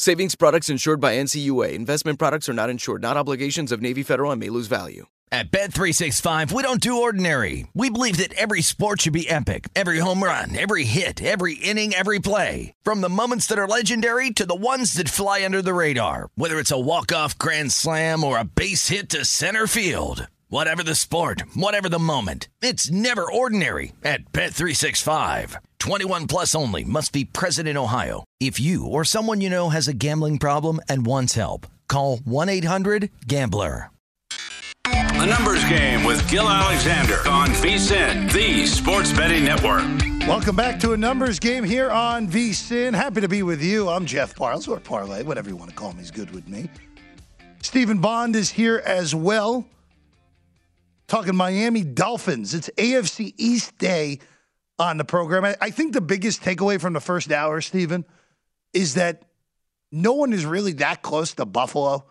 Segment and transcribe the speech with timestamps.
[0.00, 1.74] Savings products insured by NCUA.
[1.74, 5.08] Investment products are not insured, not obligations of Navy Federal and may lose value.
[5.30, 7.66] At Bet365, we don't do ordinary.
[7.74, 9.68] We believe that every sport should be epic.
[9.76, 12.72] Every home run, every hit, every inning, every play.
[12.82, 16.30] From the moments that are legendary to the ones that fly under the radar.
[16.34, 20.26] Whether it's a walk-off grand slam or a base hit to center field.
[20.52, 25.54] Whatever the sport, whatever the moment, it's never ordinary at Bet365.
[25.78, 28.24] 21 plus only must be present in Ohio.
[28.40, 33.90] If you or someone you know has a gambling problem and wants help, call 1-800-GAMBLER.
[34.82, 39.84] The Numbers Game with Gil Alexander on VSIN, the Sports Betting Network.
[40.26, 42.92] Welcome back to a numbers game here on VSIN.
[42.92, 43.88] Happy to be with you.
[43.88, 46.68] I'm Jeff Parles, or Parlay, whatever you want to call me is good with me.
[47.62, 49.64] Stephen Bond is here as well.
[51.10, 52.54] Talking Miami Dolphins.
[52.54, 54.20] It's AFC East Day
[54.78, 55.44] on the program.
[55.44, 58.04] I, I think the biggest takeaway from the first hour, Stephen,
[58.72, 59.24] is that
[59.90, 62.04] no one is really that close to Buffalo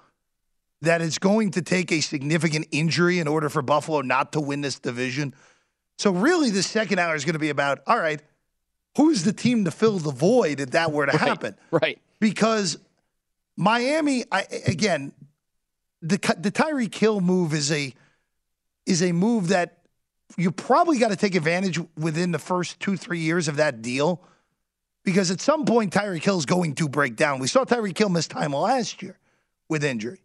[0.82, 4.60] that it's going to take a significant injury in order for Buffalo not to win
[4.60, 5.34] this division.
[5.98, 8.22] So, really, the second hour is going to be about all right,
[8.98, 11.56] who's the team to fill the void if that were to Right, happen?
[11.72, 12.00] right.
[12.20, 12.78] Because
[13.56, 15.14] Miami, I, again,
[16.02, 17.94] the the Tyreek Hill move is a
[18.90, 19.78] is a move that
[20.36, 24.22] you probably got to take advantage within the first two three years of that deal,
[25.06, 27.40] because at some point Tyreek Hill is going to break down.
[27.40, 29.20] We saw Tyreek Hill miss time last year
[29.70, 30.22] with injury,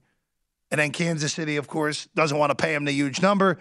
[0.71, 3.59] and then Kansas City, of course, doesn't want to pay him the huge number,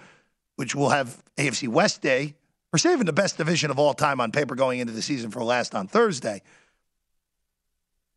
[0.56, 2.36] which will have AFC West Day.
[2.72, 5.44] We're saving the best division of all time on paper going into the season for
[5.44, 6.42] last on Thursday.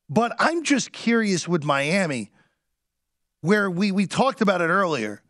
[0.09, 2.31] But I'm just curious with Miami,
[3.41, 5.21] where we we talked about it earlier.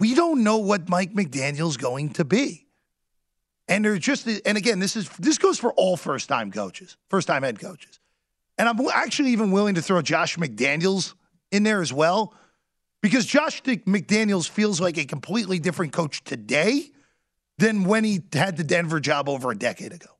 [0.00, 2.66] We don't know what Mike McDaniel's going to be.
[3.68, 7.26] And they're just and again, this is this goes for all first time coaches, first
[7.26, 8.00] time head coaches.
[8.58, 11.14] And I'm actually even willing to throw Josh McDaniels
[11.50, 12.34] in there as well,
[13.00, 16.90] because Josh McDaniels feels like a completely different coach today
[17.58, 20.10] than when he had the Denver job over a decade ago.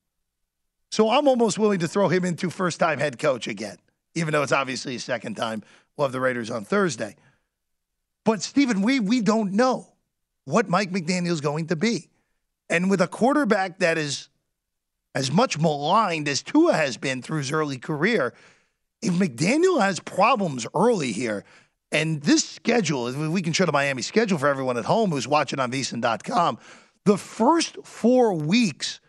[0.91, 3.79] So I'm almost willing to throw him into first time head coach again,
[4.15, 5.63] even though it's obviously his second time.
[5.97, 7.17] We'll have the Raiders on Thursday.
[8.25, 9.87] But Stephen, we we don't know
[10.45, 12.09] what Mike McDaniel's going to be.
[12.69, 14.29] And with a quarterback that is
[15.15, 18.35] as much maligned as Tua has been through his early career,
[19.03, 21.45] if McDaniel has problems early here,
[21.93, 25.61] and this schedule, we can show the Miami schedule for everyone at home who's watching
[25.61, 26.59] on VSiN.com,
[27.05, 29.01] the first four weeks,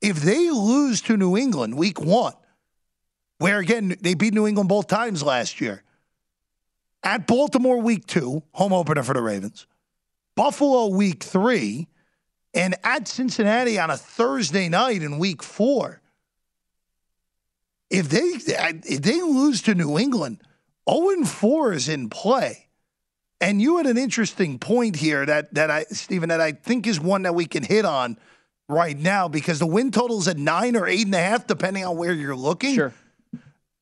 [0.00, 2.34] if they lose to New England week one,
[3.38, 5.84] where again, they beat New England both times last year,
[7.06, 9.68] at Baltimore week two, home opener for the Ravens,
[10.34, 11.86] Buffalo week three,
[12.52, 16.02] and at Cincinnati on a Thursday night in week four.
[17.88, 20.42] If they if they lose to New England,
[20.90, 22.66] 0 4 is in play.
[23.40, 26.98] And you had an interesting point here that that I Stephen, that I think is
[26.98, 28.18] one that we can hit on
[28.68, 31.96] right now because the win total's at nine or eight and a half, depending on
[31.96, 32.74] where you're looking.
[32.74, 32.92] Sure.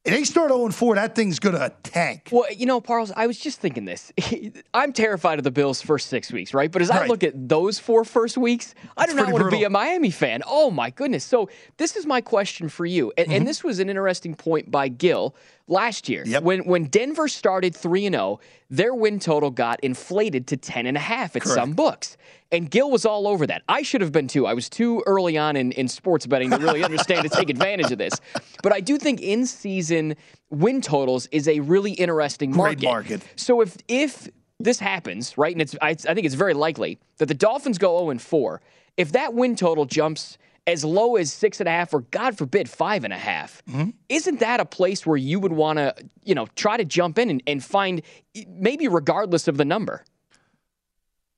[0.05, 2.29] If they start 0 4, that thing's gonna tank.
[2.31, 4.13] Well, you know, Parles, I was just thinking this.
[4.75, 6.71] I'm terrified of the Bills' first six weeks, right?
[6.71, 9.65] But as I look at those four first weeks, I do not want to be
[9.65, 10.43] a Miami fan.
[10.47, 11.25] Oh my goodness!
[11.25, 11.49] So
[11.79, 13.45] this is my question for you, and, and mm-hmm.
[13.47, 15.35] this was an interesting point by Gil
[15.67, 16.23] last year.
[16.27, 16.43] Yep.
[16.43, 20.97] when when Denver started three and zero, their win total got inflated to ten and
[20.97, 22.17] a half at some books,
[22.53, 23.63] and Gil was all over that.
[23.69, 24.47] I should have been too.
[24.47, 27.91] I was too early on in, in sports betting to really understand to take advantage
[27.93, 28.15] of this,
[28.63, 30.17] but I do think in season
[30.51, 33.19] win totals is a really interesting Great market.
[33.19, 33.23] market.
[33.37, 34.29] So if if
[34.61, 37.99] this happens, right, and it's I, I think it's very likely that the Dolphins go
[37.99, 38.61] 0 and 4.
[38.97, 42.69] If that win total jumps as low as six and a half, or God forbid,
[42.71, 43.91] five and a half, Mm-hmm.
[44.09, 45.95] isn't that a place where you would want to,
[46.25, 48.01] you know, try to jump in and, and find
[48.49, 50.05] maybe regardless of the number?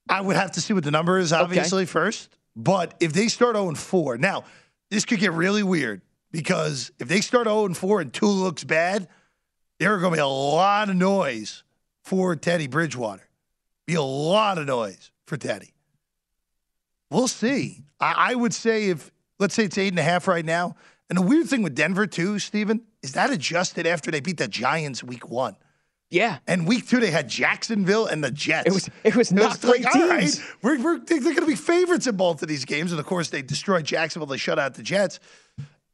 [0.09, 2.31] I would have to see what the number is, obviously, first.
[2.55, 4.45] But if they start 0 4, now,
[4.91, 9.09] this could get really weird because if they start 0 4 and Tua looks bad,
[9.81, 11.65] there are going to be a lot of noise
[12.05, 13.29] for Teddy Bridgewater.
[13.87, 15.75] Be a lot of noise for Teddy.
[17.11, 17.83] We'll see.
[18.01, 20.77] I, I would say if, let's say it's eight and a half right now.
[21.09, 24.49] And the weird thing with Denver, too, Stephen, is that adjusted after they beat the
[24.49, 25.57] Giants week one.
[26.11, 26.39] Yeah.
[26.47, 28.69] And week two, they had Jacksonville and the Jets.
[28.69, 30.43] It was it was not like, great all right, teams.
[30.63, 32.93] we're, we're, they're going to be favorites in both of these games.
[32.93, 34.27] And of course, they destroyed Jacksonville.
[34.27, 35.19] They shut out the Jets.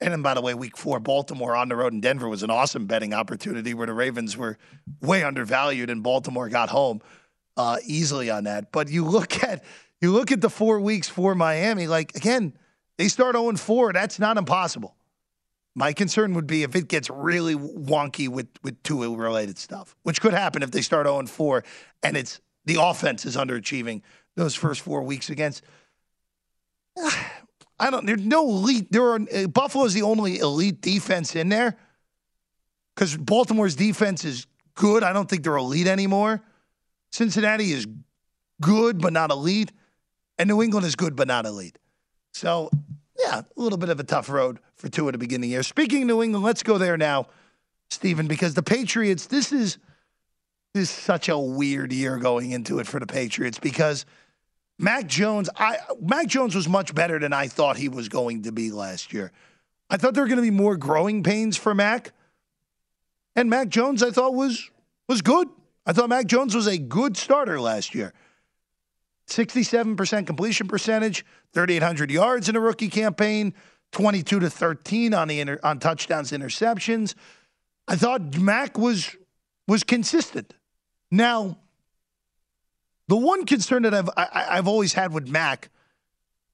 [0.01, 2.51] And then, by the way, week four, Baltimore on the road in Denver was an
[2.51, 4.59] awesome betting opportunity where the Ravens were
[5.01, 7.01] way undervalued and Baltimore got home
[7.57, 8.73] uh, easily on that.
[8.73, 9.65] But you look at
[10.01, 11.87] you look at the four weeks for Miami.
[11.87, 12.53] Like again,
[12.99, 13.93] they start 0 4.
[13.93, 14.97] That's not impossible.
[15.75, 20.21] My concern would be if it gets really wonky with with Tua related stuff, which
[20.21, 21.65] could happen if they start 0 4
[22.03, 24.03] and it's the offense is underachieving
[24.37, 25.63] those first four weeks against.
[27.79, 28.07] I don't.
[28.07, 28.93] There's no elite.
[28.93, 31.77] There are uh, Buffalo's the only elite defense in there
[32.95, 35.03] because Baltimore's defense is good.
[35.03, 36.43] I don't think they're elite anymore.
[37.11, 37.87] Cincinnati is
[38.61, 39.73] good but not elite,
[40.39, 41.77] and New England is good but not elite.
[42.33, 42.71] So
[43.19, 45.53] yeah, a little bit of a tough road for Tua at the beginning of the
[45.53, 45.63] year.
[45.63, 47.29] Speaking of New England, let's go there now,
[47.91, 49.79] Stephen, because the Patriots, this is
[50.75, 54.07] this is such a weird year going into it for the Patriots because
[54.79, 58.53] Mac Jones, I Mac Jones was much better than I thought he was going to
[58.53, 59.33] be last year.
[59.91, 62.13] I thought there were going to be more growing pains for Mac.
[63.37, 64.71] And Mac Jones I thought was
[65.09, 65.49] was good.
[65.85, 68.15] I thought Mac Jones was a good starter last year.
[69.37, 71.25] 67% completion percentage,
[71.55, 73.55] 3,800 yards in a rookie campaign,
[73.93, 77.15] 22 to 13 on the inter, on touchdowns, interceptions.
[77.87, 79.17] I thought Mac was
[79.69, 80.55] was consistent.
[81.11, 81.59] Now,
[83.09, 85.71] the one concern that I've I, I've always had with Mac,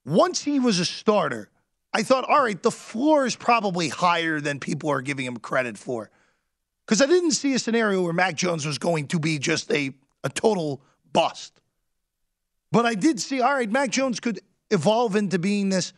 [0.04, 1.48] once he was a starter,
[1.92, 5.78] I thought, all right, the floor is probably higher than people are giving him credit
[5.78, 6.10] for,
[6.86, 9.92] because I didn't see a scenario where Mac Jones was going to be just a
[10.24, 10.82] a total
[11.12, 11.57] bust.
[12.70, 15.92] But I did see, all right, Mac Jones could evolve into being this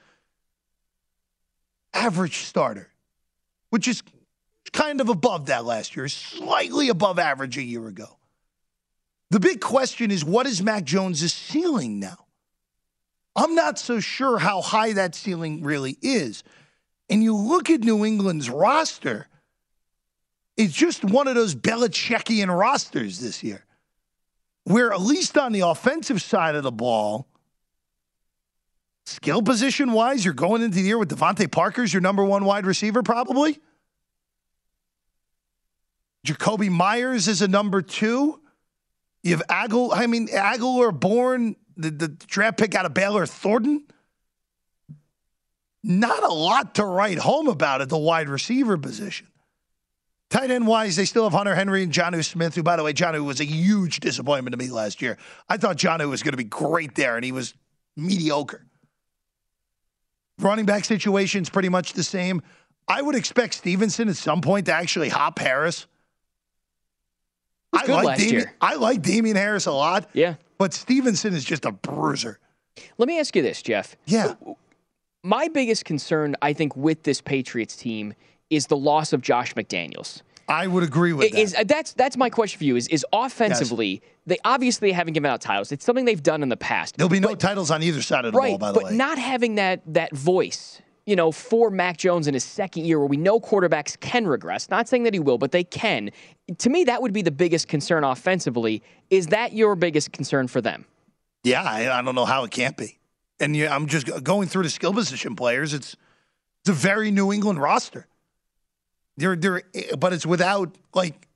[1.92, 2.88] average starter,
[3.70, 4.02] which is
[4.72, 8.16] kind of above that last year, slightly above average a year ago.
[9.30, 12.26] The big question is what is Mac Jones' ceiling now?
[13.36, 16.42] I'm not so sure how high that ceiling really is.
[17.08, 19.28] And you look at New England's roster,
[20.56, 23.64] it's just one of those Belichickian rosters this year,
[24.64, 27.26] where at least on the offensive side of the ball,
[29.06, 32.66] skill position wise, you're going into the year with DeVante Parker's your number one wide
[32.66, 33.58] receiver, probably.
[36.26, 38.40] Jakobi Meyers is a number two.
[39.22, 43.84] You have Agul, I mean, Agholor Bourne, the, the draft pick out of Baylor, Thornton.
[45.82, 49.26] Not a lot to write home about at the wide receiver position.
[50.30, 52.92] Tight end wise, they still have Hunter Henry and Jonnu Smith, who, by the way,
[52.92, 55.18] Jonnu was a huge disappointment to me last year.
[55.48, 57.54] I thought Jonnu was going to be great there, and he was
[57.96, 58.64] mediocre.
[60.38, 62.42] Running back situation's pretty much the same.
[62.86, 65.86] I would expect Stevenson at some point to actually hop Harris.
[67.72, 68.54] I like year.
[68.60, 70.08] I like Damien Harris a lot.
[70.12, 70.34] Yeah.
[70.58, 72.38] But Stevenson is just a bruiser.
[72.98, 73.96] Let me ask you this, Jeff.
[74.06, 74.34] Yeah.
[75.22, 78.14] My biggest concern, I think, with this Patriots team
[78.50, 80.22] is the loss of Josh McDaniels.
[80.48, 81.38] I would agree with that.
[81.38, 82.74] Is that's that's my question for you?
[82.76, 85.70] Is is offensively they obviously haven't given out titles.
[85.70, 86.96] It's something they've done in the past.
[86.96, 88.84] There'll be no but, titles on either side of the right, ball, by the but
[88.84, 88.90] way.
[88.90, 92.98] But not having that that voice, you know, for Mac Jones in his second year,
[92.98, 94.68] where we know quarterbacks can regress.
[94.68, 96.10] Not saying that he will, but they can.
[96.58, 98.82] To me, that would be the biggest concern offensively.
[99.08, 100.84] Is that your biggest concern for them?
[101.42, 102.98] yeah, I, I don't know how it can't be.
[103.38, 105.72] And yeah, I'm just going through the skill position players.
[105.72, 105.96] It's
[106.60, 108.06] it's a very New England roster.
[109.20, 109.62] They're, they're,
[109.98, 111.28] but it's without like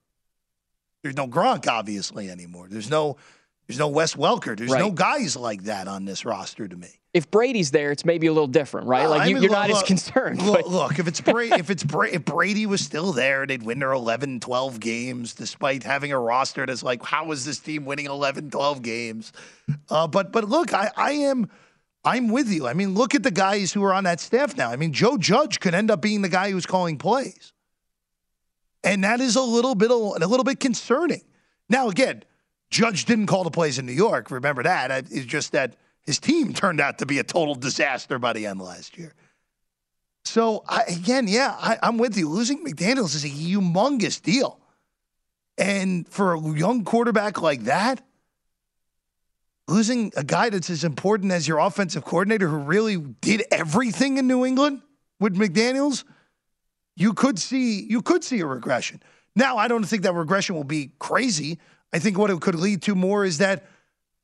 [1.02, 2.66] there's no Gronk obviously anymore.
[2.70, 3.18] There's no
[3.68, 4.56] there's no Wes Welker.
[4.56, 6.88] There's no guys like that on this roster to me.
[7.12, 9.06] If Brady's there, it's maybe a little different, right?
[9.06, 10.42] Like I you, look- not as concerned.
[10.42, 13.62] Look, but look, if it's Brady, if it's Bra- if Brady was still there, they'd
[13.62, 17.84] win their 11, 12 games, despite having a roster that's like, how is this team
[17.84, 19.32] winning 11, 12 games?
[19.88, 21.48] Uh, but but look, I, I am
[22.04, 22.66] I'm with you.
[22.66, 24.70] I mean, look at the guys who are on that staff now.
[24.70, 27.52] I mean, Joe Judge could end up being the guy who's calling plays,
[28.84, 31.22] and that is a little bit a little bit concerning.
[31.68, 32.22] Now, again,
[32.70, 34.30] Judge didn't call the plays in New York.
[34.30, 34.90] Remember that?
[35.10, 38.60] It's just that his team turned out to be a total disaster by the end
[38.60, 39.14] last year.
[40.24, 42.28] So I, again, yeah, I, I'm with you.
[42.28, 44.58] Losing McDaniel's is a humongous deal,
[45.58, 48.02] and for a young quarterback like that,
[49.68, 54.26] losing a guy that's as important as your offensive coordinator, who really did everything in
[54.26, 54.80] New England
[55.20, 56.04] with McDaniel's,
[56.96, 59.02] you could see you could see a regression.
[59.36, 61.58] Now, I don't think that regression will be crazy.
[61.92, 63.66] I think what it could lead to more is that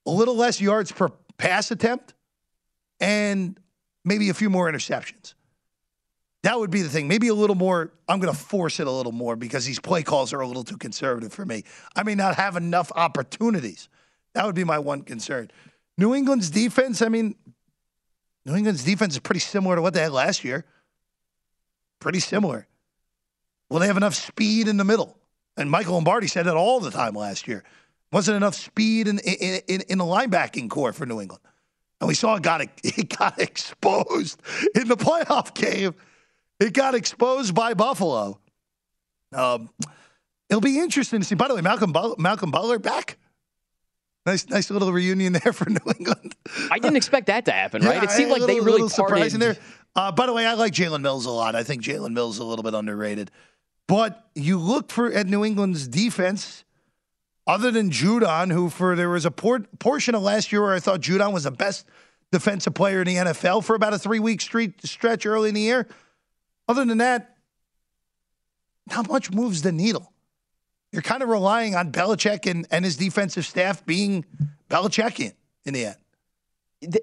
[0.06, 2.14] a little less yards per pass attempt
[3.00, 3.58] and
[4.04, 5.34] maybe a few more interceptions.
[6.42, 7.06] That would be the thing.
[7.06, 7.92] Maybe a little more.
[8.08, 10.64] I'm going to force it a little more because these play calls are a little
[10.64, 11.64] too conservative for me.
[11.94, 13.88] I may not have enough opportunities.
[14.34, 15.50] That would be my one concern.
[15.98, 17.34] New England's defense, I mean,
[18.46, 20.64] New England's defense is pretty similar to what they had last year.
[22.00, 22.66] Pretty similar.
[23.68, 25.16] Will they have enough speed in the middle?
[25.56, 27.62] And Michael Lombardi said that all the time last year.
[28.12, 31.42] Wasn't enough speed in in, in, in the linebacking corps for New England.
[32.00, 34.42] And we saw it got it got exposed
[34.74, 35.94] in the playoff game
[36.60, 38.38] it got exposed by Buffalo.
[39.32, 39.70] Um,
[40.48, 41.34] it'll be interesting to see.
[41.34, 43.16] By the way, Malcolm Malcolm Butler back.
[44.26, 46.36] Nice, nice little reunion there for New England.
[46.70, 47.96] I didn't expect that to happen, right?
[47.96, 49.56] Yeah, it seemed like little, they really surprising there.
[49.96, 51.54] Uh, by the way, I like Jalen Mills a lot.
[51.54, 53.30] I think Jalen Mills is a little bit underrated.
[53.86, 56.64] But you look for at New England's defense,
[57.46, 60.80] other than Judon, who for there was a por- portion of last year where I
[60.80, 61.86] thought Judon was the best
[62.30, 65.88] defensive player in the NFL for about a three week stretch early in the year.
[66.68, 67.36] Other than that,
[68.88, 70.12] not much moves the needle.
[70.92, 74.24] You're kind of relying on Belichick and, and his defensive staff being
[74.68, 75.32] Belichickian
[75.64, 75.96] in the end.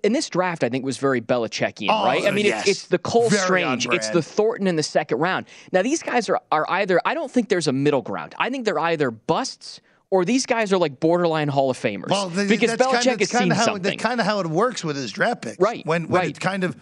[0.04, 2.26] In this draft, I think was very Belichickian, oh, right?
[2.26, 2.68] I mean, yes.
[2.68, 5.46] it's, it's, the Cole very Strange, it's the Thornton in the second round.
[5.72, 8.34] Now, these guys are, are either, I don't think there's a middle ground.
[8.40, 12.10] I think they're either busts or these guys are like borderline Hall of Famers.
[12.10, 13.84] Well, the, because Belichick kind of, has seen how, something.
[13.84, 15.60] That's kind of how it works with his draft picks.
[15.60, 15.86] Right.
[15.86, 16.30] When, when right.
[16.30, 16.76] it kind of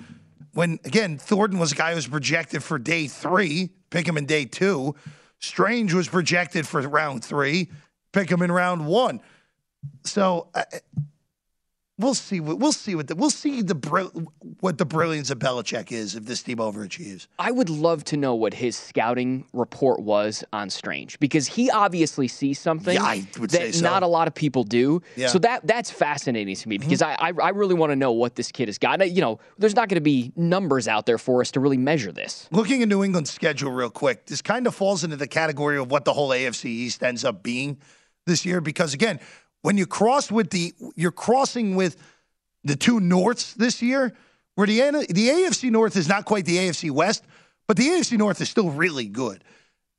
[0.54, 4.26] when again Thornton was a guy who was projected for day three, pick him in
[4.26, 4.96] day two.
[5.40, 7.70] Strange was projected for round three,
[8.14, 9.22] pick him in round one.
[10.04, 10.64] So uh,
[11.98, 12.40] we'll see.
[12.40, 13.76] What, we'll see what the, we'll see the
[14.60, 17.28] what the brilliance of Belichick is if this team overachieves.
[17.40, 22.28] I would love to know what his scouting report was on Strange because he obviously
[22.28, 23.84] sees something yeah, that so.
[23.84, 25.02] not a lot of people do.
[25.16, 25.28] Yeah.
[25.28, 27.24] So that that's fascinating to me because mm-hmm.
[27.24, 28.96] I, I, I really want to know what this kid has got.
[29.10, 32.12] You know, there's not going to be numbers out there for us to really measure
[32.12, 32.48] this.
[32.52, 35.92] Looking at New England's schedule real quick, this kind of falls into the category of
[35.92, 37.78] what the whole AFC East ends up being
[38.26, 39.20] this year because again
[39.66, 41.98] when you cross with the, you're crossing with
[42.64, 44.16] the two Norths this year,
[44.54, 47.24] where the, the AFC North is not quite the AFC West,
[47.66, 49.44] but the AFC North is still really good.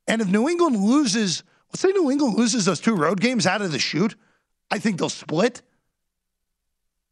[0.07, 1.43] And if New England loses,
[1.73, 4.15] let's say New England loses those two road games out of the shoot,
[4.71, 5.63] I think they'll split.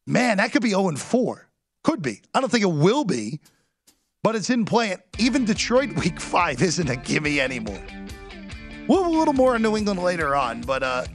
[0.06, 1.48] Man, that could be 0 4.
[1.82, 2.22] Could be.
[2.32, 3.40] I don't think it will be,
[4.22, 4.96] but it's in play.
[5.18, 7.82] Even Detroit week five isn't a gimme anymore.
[8.86, 11.06] We'll have a little more on New England later on, but uh,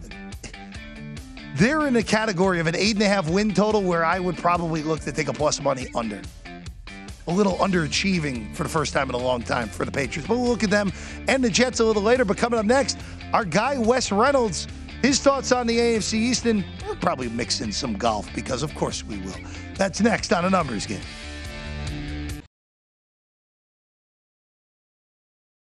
[1.55, 4.37] they're in a category of an eight and a half win total where I would
[4.37, 6.21] probably look to take a plus money under.
[7.27, 10.27] A little underachieving for the first time in a long time for the Patriots.
[10.27, 10.91] But we'll look at them
[11.27, 12.25] and the Jets a little later.
[12.25, 12.97] But coming up next,
[13.33, 14.67] our guy Wes Reynolds,
[15.01, 18.73] his thoughts on the AFC East, and we'll probably mix in some golf because, of
[18.75, 19.35] course, we will.
[19.75, 21.01] That's next on a numbers game.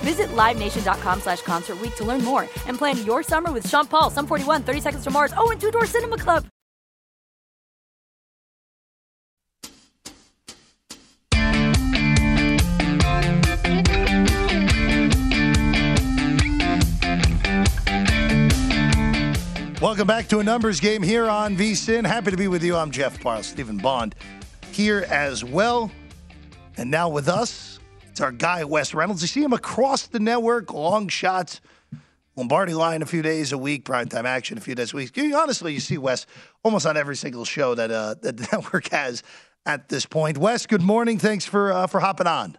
[0.00, 4.26] Visit LiveNation.com slash Concert to learn more and plan your summer with Sean Paul, Sum
[4.26, 6.46] 41, 30 Seconds to Mars, oh, and Two Door Cinema Club.
[19.80, 22.04] Welcome back to a numbers game here on VSIN.
[22.04, 22.74] Happy to be with you.
[22.74, 24.16] I'm Jeff Parles, Stephen Bond
[24.72, 25.90] here as well.
[26.76, 27.77] And now with us,
[28.18, 29.22] it's our guy, Wes Reynolds.
[29.22, 31.60] You see him across the network, long shots,
[32.34, 35.16] Lombardi line a few days a week, primetime action a few days a week.
[35.16, 36.26] Honestly, you see Wes
[36.64, 39.22] almost on every single show that, uh, that the network has
[39.66, 40.36] at this point.
[40.36, 41.16] Wes, good morning.
[41.16, 42.58] Thanks for, uh, for hopping on.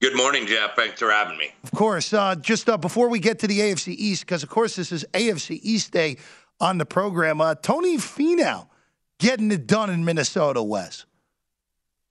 [0.00, 0.76] Good morning, Jeff.
[0.76, 1.50] Thanks for having me.
[1.64, 2.12] Of course.
[2.12, 5.04] Uh, just uh, before we get to the AFC East, because of course this is
[5.14, 6.18] AFC East Day
[6.60, 7.40] on the program.
[7.40, 8.68] Uh, Tony Finau
[9.18, 11.06] getting it done in Minnesota, Wes.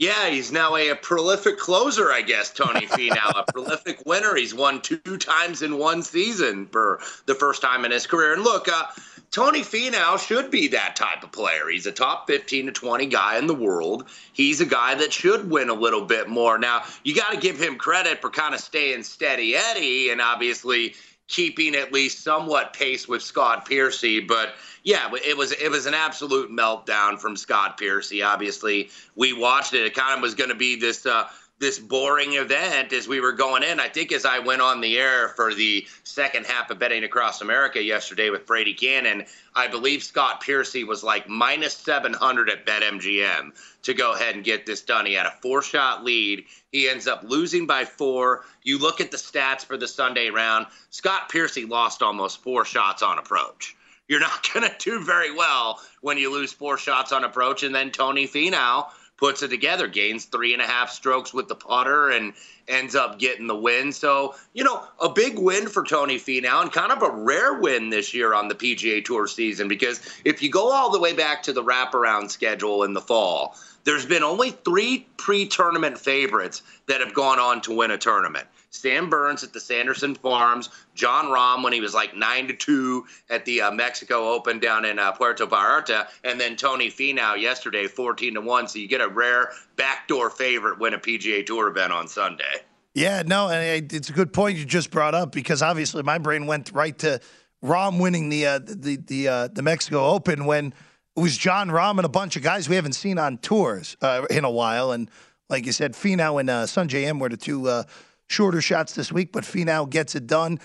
[0.01, 4.33] Yeah, he's now a, a prolific closer, I guess, Tony Finau, a prolific winner.
[4.33, 8.33] He's won two times in one season for the first time in his career.
[8.33, 8.85] And look, uh,
[9.29, 11.69] Tony Finau should be that type of player.
[11.69, 14.05] He's a top 15 to 20 guy in the world.
[14.33, 16.57] He's a guy that should win a little bit more.
[16.57, 20.95] Now, you got to give him credit for kind of staying steady Eddie and obviously
[21.31, 25.93] keeping at least somewhat pace with Scott Piercy, but yeah, it was it was an
[25.93, 28.21] absolute meltdown from Scott Piercy.
[28.21, 29.85] Obviously, we watched it.
[29.85, 31.27] It kind of was going to be this uh,
[31.61, 33.79] this boring event as we were going in.
[33.79, 37.41] I think as I went on the air for the second half of Betting Across
[37.41, 39.25] America yesterday with Brady Kannon,
[39.55, 43.51] I believe Scott Piercy was like minus 700 at BetMGM
[43.83, 45.05] to go ahead and get this done.
[45.05, 46.45] He had a four shot lead.
[46.71, 48.43] He ends up losing by four.
[48.63, 53.03] You look at the stats for the Sunday round, Scott Piercy lost almost four shots
[53.03, 53.75] on approach
[54.07, 57.63] you're not going to do very well when you lose four shots on approach.
[57.63, 58.87] And then Tony Finau
[59.21, 62.33] puts it together, gains three and a half strokes with the putter, and
[62.67, 63.91] ends up getting the win.
[63.91, 67.91] So, you know, a big win for Tony Finau and kind of a rare win
[67.91, 71.43] this year on the PGA Tour season because if you go all the way back
[71.43, 76.99] to the wraparound schedule in the fall, there's been only three pre tournament favorites that
[76.99, 78.47] have gone on to win a tournament.
[78.71, 83.05] Sam Burns at the Sanderson Farms, Jon Rahm when he was like nine to two
[83.29, 87.87] at the uh, Mexico Open down in uh, Puerto Vallarta, and then Tony Finau yesterday,
[87.87, 88.67] fourteen to one.
[88.67, 92.63] So you get a rare backdoor favorite win a PGA Tour event on Sunday.
[92.93, 96.45] Yeah, no, and it's a good point you just brought up because obviously my brain
[96.47, 97.19] went right to
[97.63, 100.73] Rahm winning the uh, the the uh, the Mexico Open when
[101.15, 104.25] it was Jon Rahm and a bunch of guys we haven't seen on tours uh,
[104.29, 105.11] in a while, and
[105.49, 107.83] like you said, Finau and uh, Sungjae Im were the two uh,
[108.31, 110.59] shorter shots this week, but Finau gets it done.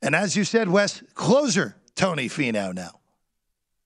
[0.00, 3.00] And as you said, Wes, closer Tony Finau now.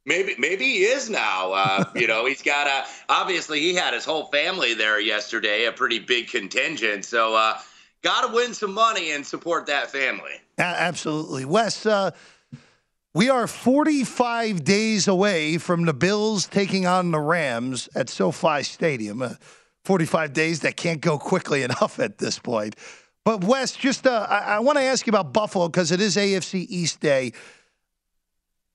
[0.04, 1.52] Maybe maybe he is now.
[1.52, 5.72] Uh, you know, he's got a obviously he had his whole family there yesterday, a
[5.72, 7.04] pretty big contingent.
[7.04, 7.58] So uh,
[8.02, 10.32] got to win some money and support that family.
[10.58, 11.86] absolutely, Wes.
[11.86, 12.10] Uh,
[13.14, 19.20] we are 45 days away from the Bills taking on the Rams at SoFi Stadium.
[19.20, 19.34] Uh,
[19.84, 22.76] 45 days that can't go quickly enough at this point.
[23.24, 26.16] But Wes, just uh, I, I want to ask you about Buffalo because it is
[26.16, 27.32] AFC East Day.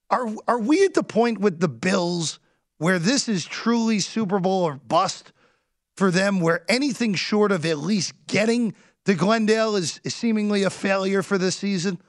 [0.10, 2.40] Are are we at the point with the Bills
[2.78, 5.34] where this is truly Super Bowl or bust
[5.98, 8.74] for them, where anything short of at least getting
[9.06, 12.00] to Glendale is, is seemingly a failure for this season?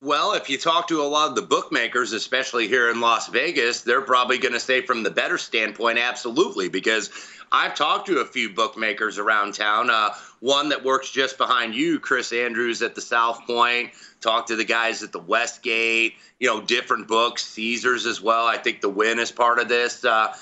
[0.00, 3.80] Well, if you talk to a lot of the bookmakers, especially here in Las Vegas,
[3.80, 7.10] they're probably going to say, from the better standpoint, absolutely, because
[7.50, 9.90] I've talked to a few bookmakers around town.
[9.90, 13.90] Uh, one that works just behind you, Chris Andrews at the South Point.
[14.20, 16.14] Talked to the guys at the Westgate.
[16.38, 18.46] You know, different books, Caesars as well.
[18.46, 20.04] I think the win is part of this.
[20.04, 20.32] Uh,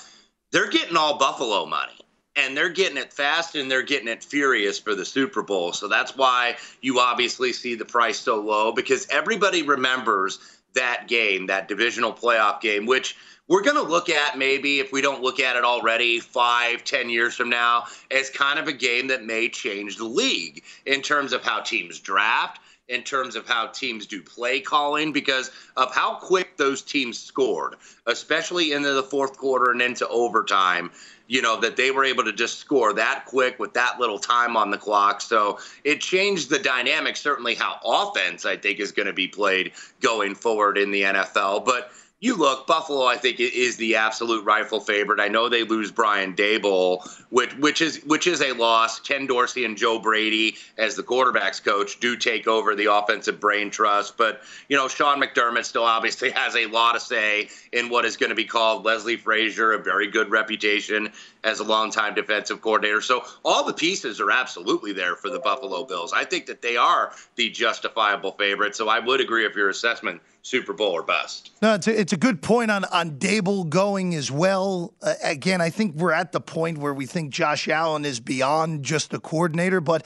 [0.51, 1.97] they're getting all Buffalo money
[2.37, 5.73] and they're getting it fast and they're getting it furious for the Super Bowl.
[5.73, 10.39] So that's why you obviously see the price so low because everybody remembers
[10.75, 15.01] that game, that divisional playoff game, which we're going to look at maybe if we
[15.01, 19.07] don't look at it already five, ten years from now as kind of a game
[19.07, 23.67] that may change the league in terms of how teams draft, in terms of how
[23.67, 29.37] teams do play calling because of how quick those teams scored, especially into the fourth
[29.37, 30.91] quarter and into overtime
[31.27, 34.55] you know, that they were able to just score that quick with that little time
[34.55, 35.21] on the clock.
[35.21, 39.73] So it changed the dynamic, certainly how offense, I think, is going to be played
[40.01, 41.65] going forward in the NFL.
[41.65, 45.19] But you look, Buffalo, I think, is the absolute rifle favorite.
[45.19, 48.99] I know they lose Brian Daboll, which which is which is a loss.
[48.99, 53.69] Ken Dorsey and Joe Brady, as the quarterbacks coach, do take over the offensive brain
[53.69, 54.17] trust.
[54.17, 58.17] But you know, Sean McDermott still obviously has a lot to say in what is
[58.17, 61.11] going to be called Leslie Frazier, a very good reputation
[61.43, 62.99] as a longtime defensive coordinator.
[62.99, 66.13] So all the pieces are absolutely there for the Buffalo Bills.
[66.13, 68.75] I think that they are the justifiable favorite.
[68.75, 71.51] So I would agree with your assessment Super Bowl or bust.
[71.61, 74.93] No, it's a, it's a good point on on Daboll going as well.
[75.01, 78.83] Uh, again, I think we're at the point where we think Josh Allen is beyond
[78.83, 79.81] just a coordinator.
[79.81, 80.05] But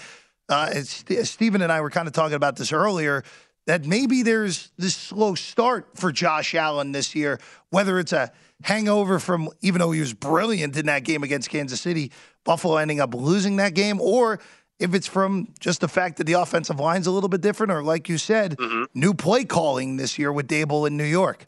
[0.49, 3.23] uh, Stephen and I were kind of talking about this earlier
[3.67, 8.31] that maybe there's this slow start for Josh Allen this year, whether it's a
[8.63, 12.11] hangover from even though he was brilliant in that game against Kansas City,
[12.43, 14.39] Buffalo ending up losing that game, or
[14.81, 17.83] if it's from just the fact that the offensive line's a little bit different, or
[17.83, 18.85] like you said, mm-hmm.
[18.93, 21.45] new play calling this year with Daboll in New York.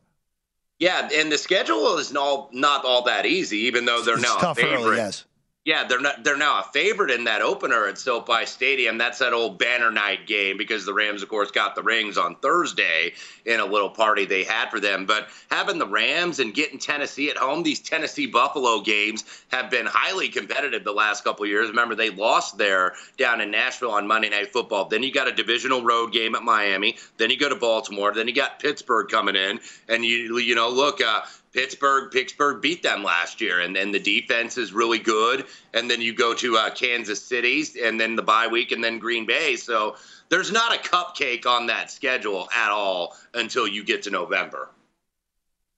[0.80, 4.38] Yeah, and the schedule is not not all that easy, even though they're it's now
[4.38, 4.82] tough favorite.
[4.82, 5.26] Early, yes.
[5.66, 6.26] Yeah, they're not.
[6.26, 8.98] They're now a favorite in that opener at SoFi Stadium.
[8.98, 12.36] That's that old banner night game because the Rams, of course, got the rings on
[12.36, 13.14] Thursday
[13.46, 15.06] in a little party they had for them.
[15.06, 19.24] But having the Rams and getting Tennessee at home, these Tennessee Buffalo games
[19.54, 21.70] have been highly competitive the last couple years.
[21.70, 24.90] Remember, they lost there down in Nashville on Monday Night Football.
[24.90, 26.98] Then you got a divisional road game at Miami.
[27.16, 28.14] Then you go to Baltimore.
[28.14, 31.00] Then you got Pittsburgh coming in, and you you know look.
[31.00, 31.22] Uh,
[31.54, 35.46] Pittsburgh, Pittsburgh beat them last year, and then the defense is really good.
[35.74, 38.98] And then you go to uh, Kansas City, and then the bye week, and then
[38.98, 39.56] Green Bay.
[39.56, 39.96] So
[40.30, 44.70] there's not a cupcake on that schedule at all until you get to November.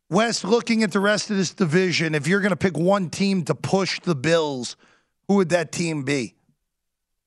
[0.09, 3.43] Wes, looking at the rest of this division, if you're going to pick one team
[3.43, 4.77] to push the Bills,
[5.27, 6.35] who would that team be?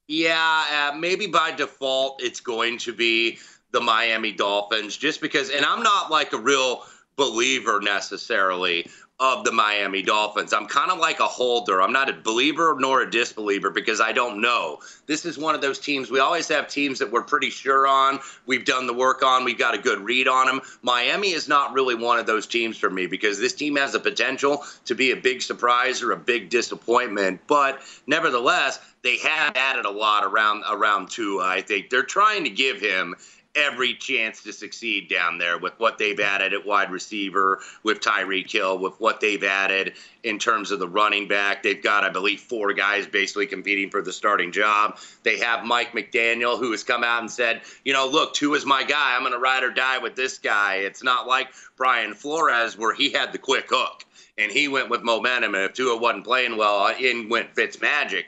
[0.06, 3.38] Yeah, uh, maybe by default, it's going to be
[3.72, 6.84] the Miami Dolphins, just because, and I'm not like a real
[7.18, 8.88] believer necessarily
[9.20, 10.52] of the Miami Dolphins.
[10.52, 11.82] I'm kind of like a holder.
[11.82, 14.78] I'm not a believer nor a disbeliever because I don't know.
[15.06, 16.08] This is one of those teams.
[16.08, 18.20] We always have teams that we're pretty sure on.
[18.46, 19.44] We've done the work on.
[19.44, 20.60] We've got a good read on them.
[20.82, 23.98] Miami is not really one of those teams for me because this team has the
[23.98, 27.40] potential to be a big surprise or a big disappointment.
[27.48, 31.44] But nevertheless, they have added a lot around around Tua.
[31.44, 33.16] I think they're trying to give him
[33.58, 38.50] every chance to succeed down there with what they've added at wide receiver, with Tyreek
[38.50, 41.62] Hill, with what they've added in terms of the running back.
[41.62, 44.98] They've got, I believe, four guys basically competing for the starting job.
[45.22, 48.64] They have Mike McDaniel, who has come out and said, you know, look, Tua is
[48.64, 49.14] my guy.
[49.14, 50.76] I'm going to ride or die with this guy.
[50.76, 54.04] It's not like Brian Flores, where he had the quick hook
[54.38, 55.54] and he went with momentum.
[55.54, 58.24] And if Tua wasn't playing well, in went Fitzmagic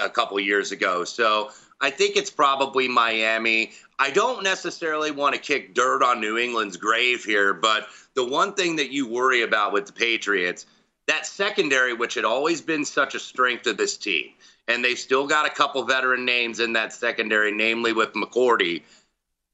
[0.00, 1.04] a couple years ago.
[1.04, 3.72] So I think it's probably Miami.
[4.02, 8.52] I don't necessarily want to kick dirt on New England's grave here, but the one
[8.52, 10.66] thing that you worry about with the Patriots,
[11.06, 14.30] that secondary, which had always been such a strength of this team,
[14.66, 18.82] and they've still got a couple veteran names in that secondary, namely with McCourty.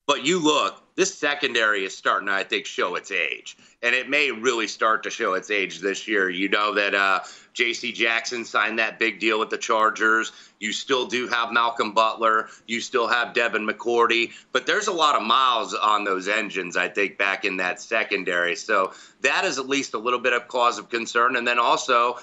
[0.07, 3.57] But you look, this secondary is starting to, I think, show its age.
[3.85, 6.29] And it may really start to show its age this year.
[6.29, 7.21] You know that uh,
[7.55, 7.93] J.C.
[7.93, 10.33] Jackson signed that big deal with the Chargers.
[10.59, 12.49] You still do have Malcolm Butler.
[12.67, 14.33] You still have Devin McCourty.
[14.51, 18.57] But there's a lot of miles on those engines, I think, back in that secondary.
[18.57, 21.37] So that is at least a little bit of cause of concern.
[21.37, 22.19] And then also,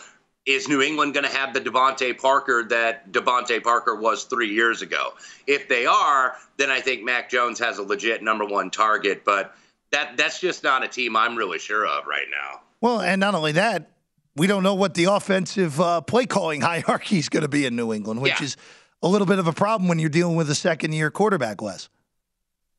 [0.46, 4.82] is New England going to have the DeVante Parker that DeVante Parker was three years
[4.82, 5.14] ago?
[5.48, 9.26] If they are, then I think Mac Jones has a legit number one target.
[9.26, 9.56] But
[9.92, 12.62] that that's just not a team I'm really sure of right now.
[12.82, 13.90] Well, and not only that,
[14.36, 17.76] we don't know what the offensive uh, play calling hierarchy is going to be in
[17.76, 18.46] New England, which yeah.
[18.46, 18.58] is
[19.02, 21.90] a little bit of a problem when you're dealing with a second year quarterback, Wes.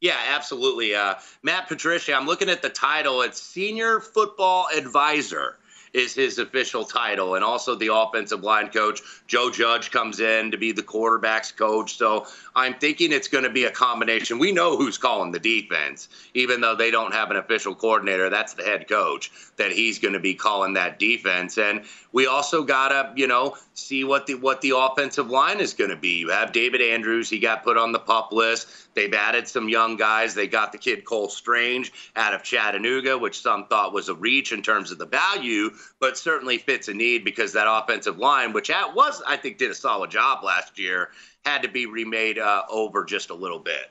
[0.01, 0.95] Yeah, absolutely.
[0.95, 3.23] Uh, Matt Patricia, I'm looking at the title.
[3.23, 5.57] It's Senior Football Advisor
[5.93, 7.35] is his official title.
[7.35, 11.97] And also the offensive line coach, Joe Judge, comes in to be the quarterback's coach.
[11.97, 14.39] So I'm thinking it's going to be a combination.
[14.39, 18.31] We know who's calling the defense, even though they don't have an official coordinator.
[18.31, 21.59] That's the head coach, that he's going to be calling that defense.
[21.59, 25.75] And we also got to, you know, see what the what the offensive line is
[25.75, 26.19] going to be.
[26.19, 28.86] You have David Andrews, he got put on the pup list.
[28.97, 30.35] They've added some young guys.
[30.35, 34.53] They got the kid Cole Strange out of Chattanooga, which some thought was a reach
[34.53, 38.71] in terms of the value, but certainly fits a need because that offensive line, which
[38.71, 41.11] at was I think did a solid job last year,
[41.45, 43.91] had to be remade uh, over just a little bit.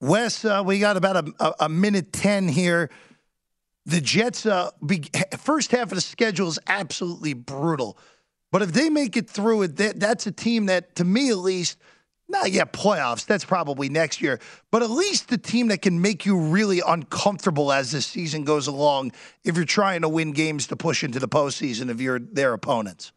[0.00, 2.90] Wes, uh, we got about a, a, minute ten here.
[3.84, 5.04] The Jets' uh, be,
[5.38, 7.98] first half of the schedule is absolutely brutal.
[8.50, 11.38] But if they make it through it, that, that's a team that, to me at
[11.38, 11.78] least,
[12.28, 13.24] not yet playoffs.
[13.24, 14.40] That's probably next year.
[14.70, 18.66] But at least the team that can make you really uncomfortable as the season goes
[18.66, 19.12] along
[19.44, 23.12] if you're trying to win games to push into the postseason of your their opponents.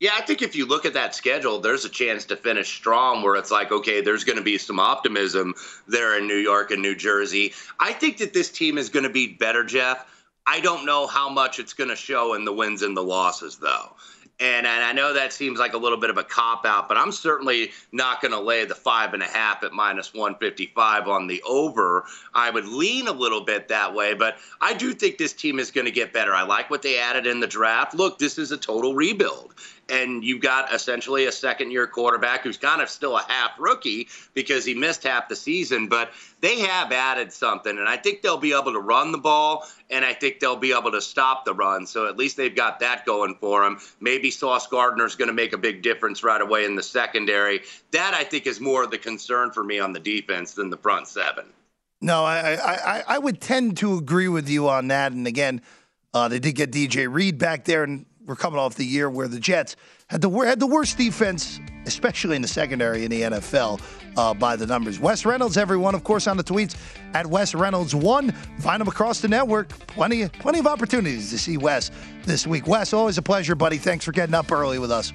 [0.00, 3.22] Yeah, I think if you look at that schedule, there's a chance to finish strong
[3.22, 5.54] where it's like, okay, there's going to be some optimism
[5.86, 7.54] there in New York and New Jersey.
[7.78, 10.04] I think that this team is going to be better, Jeff.
[10.44, 13.58] I don't know how much it's going to show in the wins and the losses,
[13.58, 13.94] though.
[14.40, 16.96] And, and I know that seems like a little bit of a cop out, but
[16.96, 21.28] I'm certainly not going to lay the five and a half at minus 155 on
[21.28, 22.06] the over.
[22.34, 25.70] I would lean a little bit that way, but I do think this team is
[25.70, 26.34] going to get better.
[26.34, 27.94] I like what they added in the draft.
[27.94, 29.54] Look, this is a total rebuild
[29.92, 34.08] and you've got essentially a second year quarterback who's kind of still a half rookie
[34.32, 38.38] because he missed half the season, but they have added something, and I think they'll
[38.38, 41.52] be able to run the ball, and I think they'll be able to stop the
[41.52, 41.86] run.
[41.86, 43.78] So at least they've got that going for them.
[44.00, 47.60] Maybe Sauce Gardner's going to make a big difference right away in the secondary.
[47.90, 50.78] That I think is more of the concern for me on the defense than the
[50.78, 51.44] front seven.
[52.00, 55.12] No, I I, I would tend to agree with you on that.
[55.12, 55.60] And again,
[56.14, 59.28] uh, they did get DJ Reed back there, and we're coming off the year where
[59.28, 59.76] the Jets
[60.08, 63.80] had the had the worst defense, especially in the secondary in the NFL,
[64.16, 65.00] uh, by the numbers.
[65.00, 66.76] Wes Reynolds, everyone, of course, on the tweets
[67.14, 68.32] at Wes Reynolds one.
[68.60, 69.70] Find him across the network.
[69.86, 71.90] Plenty, plenty of opportunities to see Wes
[72.24, 72.66] this week.
[72.66, 73.78] Wes, always a pleasure, buddy.
[73.78, 75.12] Thanks for getting up early with us.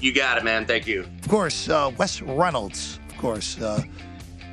[0.00, 0.64] You got it, man.
[0.64, 1.00] Thank you.
[1.22, 3.00] Of course, uh, Wes Reynolds.
[3.10, 3.82] Of course, uh,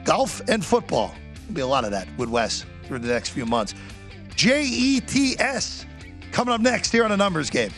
[0.04, 1.14] golf and football.
[1.42, 3.74] There'll be a lot of that with Wes through the next few months.
[4.36, 5.86] J E T S
[6.32, 7.72] coming up next here on a numbers game.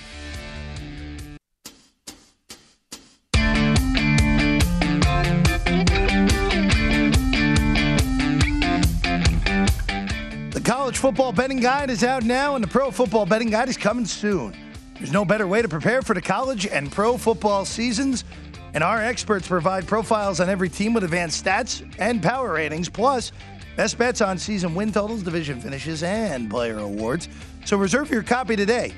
[10.87, 14.05] College football betting guide is out now, and the pro football betting guide is coming
[14.05, 14.55] soon.
[14.93, 18.23] There's no better way to prepare for the college and pro football seasons,
[18.73, 23.33] and our experts provide profiles on every team with advanced stats and power ratings, plus
[23.75, 27.27] best bets on season win totals, division finishes, and player awards.
[27.65, 28.93] So reserve your copy today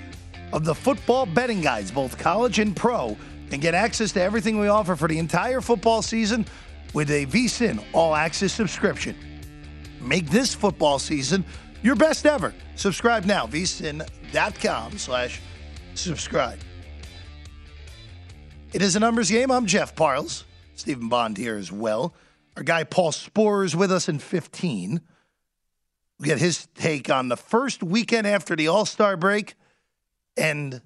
[0.54, 3.17] of the football betting guides, both college and pro,
[3.52, 6.45] and get access to everything we offer for the entire football season
[6.93, 9.15] with a VSIN all access subscription.
[9.99, 11.43] Make this football season
[11.81, 12.53] your best ever.
[12.75, 15.41] Subscribe now, vsin.com slash
[15.95, 16.59] subscribe.
[18.71, 19.51] It is a numbers game.
[19.51, 20.45] I'm Jeff Parles.
[20.75, 22.13] Stephen Bond here as well.
[22.55, 25.01] Our guy Paul Sporer is with us in 15.
[26.19, 29.55] We get his take on the first weekend after the All Star break
[30.37, 30.81] and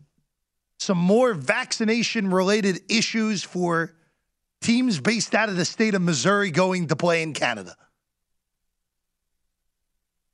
[0.80, 3.94] some more vaccination related issues for
[4.62, 7.76] teams based out of the state of Missouri going to play in Canada.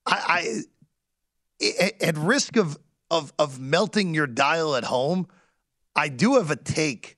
[0.10, 0.64] I,
[1.62, 2.78] I at risk of,
[3.12, 5.28] of of melting your dial at home,
[5.96, 7.18] I do have a take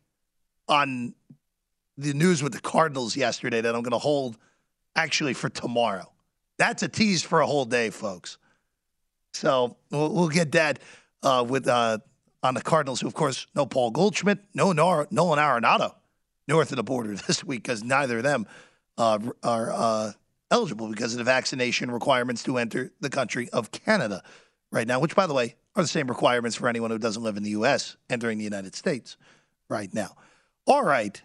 [0.67, 1.13] on
[1.97, 4.37] the news with the Cardinals yesterday that I'm going to hold
[4.95, 6.11] actually for tomorrow.
[6.57, 8.37] That's a tease for a whole day, folks.
[9.33, 10.79] So we'll, we'll get that
[11.23, 11.99] uh, with uh,
[12.43, 15.93] on the Cardinals, who of course no Paul Goldschmidt, no Nolan Arenado
[16.47, 18.45] north of the border this week because neither of them
[18.97, 20.11] uh, are uh,
[20.51, 24.21] eligible because of the vaccination requirements to enter the country of Canada
[24.71, 27.37] right now, which, by the way, are the same requirements for anyone who doesn't live
[27.37, 27.95] in the U.S.
[28.09, 29.17] entering the United States
[29.69, 30.15] right now.
[30.67, 31.19] All right.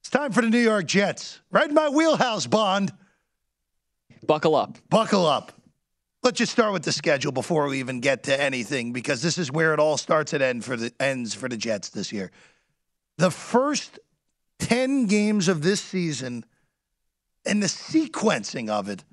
[0.00, 1.40] It's time for the New York Jets.
[1.50, 2.92] Right in my wheelhouse, Bond.
[4.24, 4.78] Buckle up.
[4.88, 5.52] Buckle up.
[6.22, 9.52] Let's just start with the schedule before we even get to anything, because this is
[9.52, 12.32] where it all starts and end for the ends for the Jets this year.
[13.18, 13.98] The first
[14.58, 16.44] 10 games of this season
[17.46, 19.04] and the sequencing of it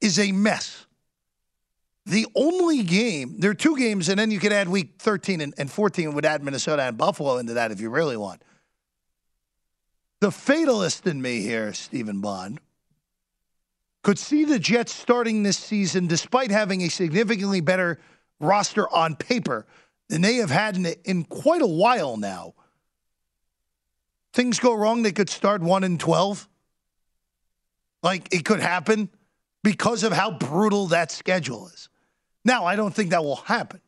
[0.00, 0.86] is a mess.
[2.06, 5.54] The only game, there are two games, and then you could add week 13 and,
[5.58, 8.42] and 14 would add Minnesota and Buffalo into that if you really want.
[10.20, 12.60] The fatalist in me here, Stephen Bond,
[14.02, 18.00] could see the Jets starting this season despite having a significantly better
[18.40, 19.66] roster on paper
[20.08, 22.54] than they have had in, in quite a while now.
[24.32, 26.48] Things go wrong, they could start 1 and 12.
[28.02, 29.08] Like it could happen
[29.62, 31.88] because of how brutal that schedule is.
[32.44, 33.80] Now, I don't think that will happen.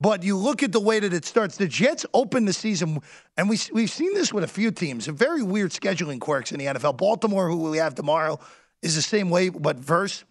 [0.00, 1.56] But you look at the way that it starts.
[1.56, 3.00] The Jets open the season,
[3.36, 6.66] and we, we've seen this with a few teams, very weird scheduling quirks in the
[6.66, 6.96] NFL.
[6.96, 8.38] Baltimore, who we have tomorrow,
[8.82, 10.24] is the same way, but verse,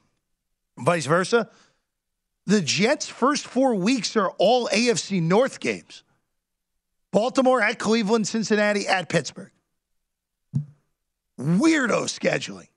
[0.78, 1.50] vice versa.
[2.46, 6.04] The Jets' first four weeks are all AFC North games
[7.12, 9.52] Baltimore at Cleveland, Cincinnati at Pittsburgh.
[11.40, 12.68] Weirdo scheduling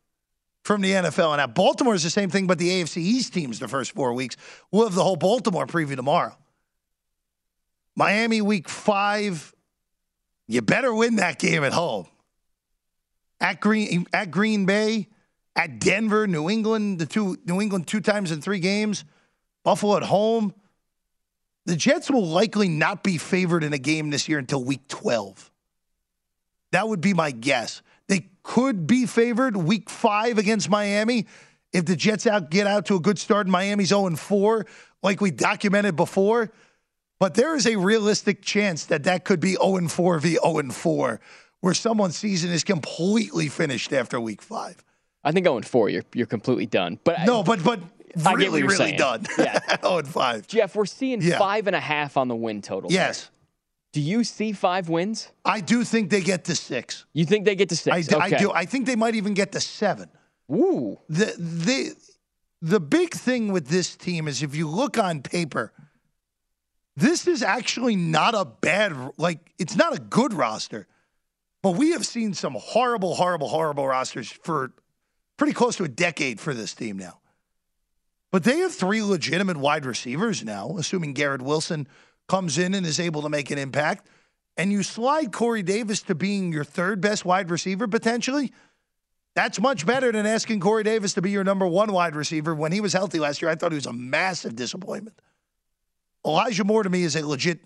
[0.67, 1.31] from the NFL.
[1.31, 4.13] And now Baltimore is the same thing, but the AFC East teams the first four
[4.13, 4.37] weeks.
[4.71, 6.37] We'll have the whole Baltimore preview tomorrow.
[7.95, 9.55] Miami week five.
[10.49, 12.07] You better win that game at home.
[13.41, 15.09] At Green at Green Bay,
[15.55, 19.05] at Denver, New England, the two New England two times in three games,
[19.63, 20.53] Buffalo at home.
[21.67, 25.51] The Jets will likely not be favored in a game this year until week 12.
[26.71, 27.83] That would be my guess.
[28.09, 31.27] They could be favored week five against Miami
[31.73, 33.47] if the Jets out get out to a good start.
[33.47, 34.67] Miami's 0 4,
[35.03, 36.53] like we documented before.
[37.19, 41.21] But there is a realistic chance that that could be 0 4 v 0 4,
[41.61, 44.77] where someone's season is completely finished after week five.
[45.25, 47.01] I think 0 4, you're you're completely done.
[47.05, 47.81] But no, but but
[48.25, 48.99] I get really, what you're really saying.
[48.99, 49.27] done.
[49.39, 49.59] Yeah.
[49.83, 50.47] 0 5.
[50.47, 51.39] Jeff, we're seeing Yeah.
[51.39, 52.93] five and a half on the win total.
[52.93, 53.31] Yes,
[53.97, 55.33] Do you see five wins?
[55.43, 57.07] I do think they get to six.
[57.15, 57.97] You think they get to six?
[57.97, 58.53] I do, I do.
[58.53, 60.11] I think they might even get to seven.
[60.53, 60.99] Ooh.
[61.09, 61.95] the the
[62.61, 65.73] the big thing with this team is if you look on paper,
[66.95, 70.87] this is actually not a bad like it's not a good roster.
[71.63, 74.73] But we have seen some horrible, horrible, horrible rosters for
[75.39, 77.21] pretty close to a decade for this team now.
[78.31, 81.89] But they have three legitimate wide receivers now, assuming Garrett Wilson
[82.29, 84.09] comes in and is able to make an impact.
[84.57, 88.53] and you slide Corey Davis to being your third best wide receiver potentially,
[89.35, 92.55] that's much better than asking Corey Davis to be your number one wide receiver.
[92.55, 95.21] When he was healthy last year, I thought he was a massive disappointment.
[96.25, 97.61] Elijah Moore to me is a legit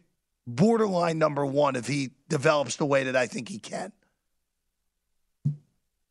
[0.48, 3.92] borderline number one if he develops the way that I think he can.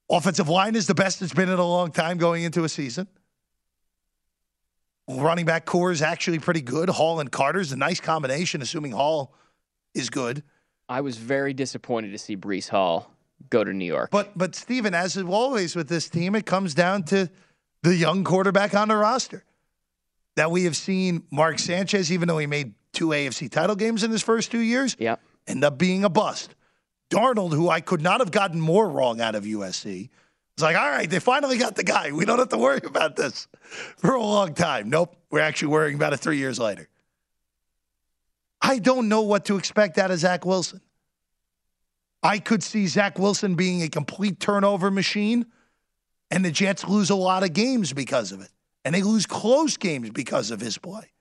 [0.09, 3.07] Offensive line is the best it's been in a long time going into a season.
[5.09, 6.87] Running back corps is actually pretty good.
[6.87, 9.33] Hall and Carter's a nice combination, assuming Hall
[9.95, 10.43] is good.
[10.87, 13.11] I was very disappointed to see Breece Hall
[13.49, 14.11] go to New York.
[14.11, 17.29] But but Stephen, as always with this team, it comes down to
[17.81, 19.43] the young quarterback on the roster.
[20.35, 24.11] That we have seen Mark Sanchez, even though he made two AFC title games in
[24.11, 24.95] his first two years,
[25.47, 26.53] end up being a bust.
[27.09, 30.09] Darnold, who I could not have gotten more wrong out of USC,
[30.59, 32.11] was like, all right, they finally got the guy.
[32.11, 33.47] We don't have to worry about this
[33.97, 34.89] for a long time.
[34.89, 36.89] Nope, we're actually worrying about it three years later.
[38.61, 40.81] I don't know what to expect out of Zach Wilson.
[42.21, 45.45] I could see Zach Wilson being a complete turnover machine,
[46.29, 48.49] and the Jets lose a lot of games because of it.
[48.83, 51.11] And they lose close games because of his play.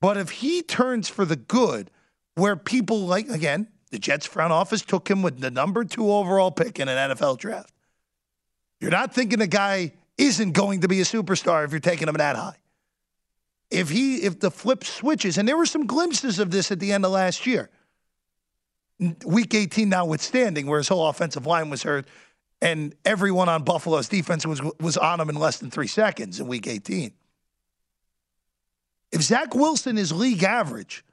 [0.00, 1.90] But if he turns for the good,
[2.36, 6.50] where people like, again, the Jets front office took him with the number two overall
[6.50, 7.74] pick in an NFL draft.
[8.80, 12.14] You're not thinking the guy isn't going to be a superstar if you're taking him
[12.14, 12.56] that high.
[13.70, 16.92] If he if the flip switches, and there were some glimpses of this at the
[16.92, 17.70] end of last year
[19.24, 22.06] week 18 notwithstanding, where his whole offensive line was hurt,
[22.60, 26.48] and everyone on Buffalo's defense was was on him in less than three seconds in
[26.48, 27.12] week 18.
[29.12, 31.04] If Zach Wilson is league average,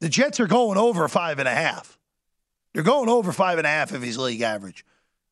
[0.00, 1.98] the Jets are going over five and a half.
[2.74, 4.84] They're going over five and a half if he's league average.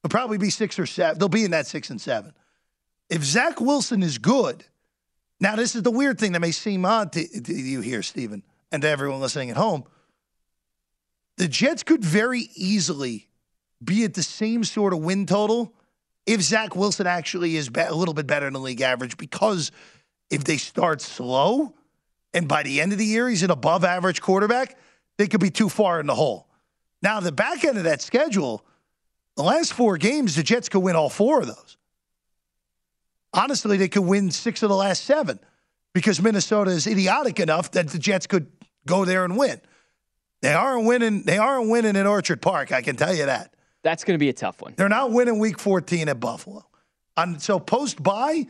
[0.02, 1.18] They'll probably be six or seven.
[1.18, 2.32] They'll be in that six and seven.
[3.08, 4.64] If Zach Wilson is good,
[5.40, 8.42] now this is the weird thing that may seem odd to, to you here, Stephen,
[8.70, 9.84] and to everyone listening at home
[11.40, 13.30] the Jets could very easily
[13.82, 15.72] be at the same sort of win total
[16.26, 19.72] if Zach Wilson actually is a little bit better than league average because
[20.28, 21.72] if they start slow
[22.34, 24.76] and by the end of the year he's an above average quarterback,
[25.16, 26.46] they could be too far in the hole.
[27.00, 28.62] Now, the back end of that schedule,
[29.40, 31.78] the last four games, the Jets could win all four of those.
[33.32, 35.40] Honestly, they could win six of the last seven
[35.94, 38.48] because Minnesota is idiotic enough that the Jets could
[38.86, 39.58] go there and win.
[40.42, 41.22] They aren't winning.
[41.22, 42.70] They aren't winning in Orchard Park.
[42.70, 43.54] I can tell you that.
[43.82, 44.74] That's going to be a tough one.
[44.76, 46.66] They're not winning Week 14 at Buffalo.
[47.16, 48.46] And so post bye,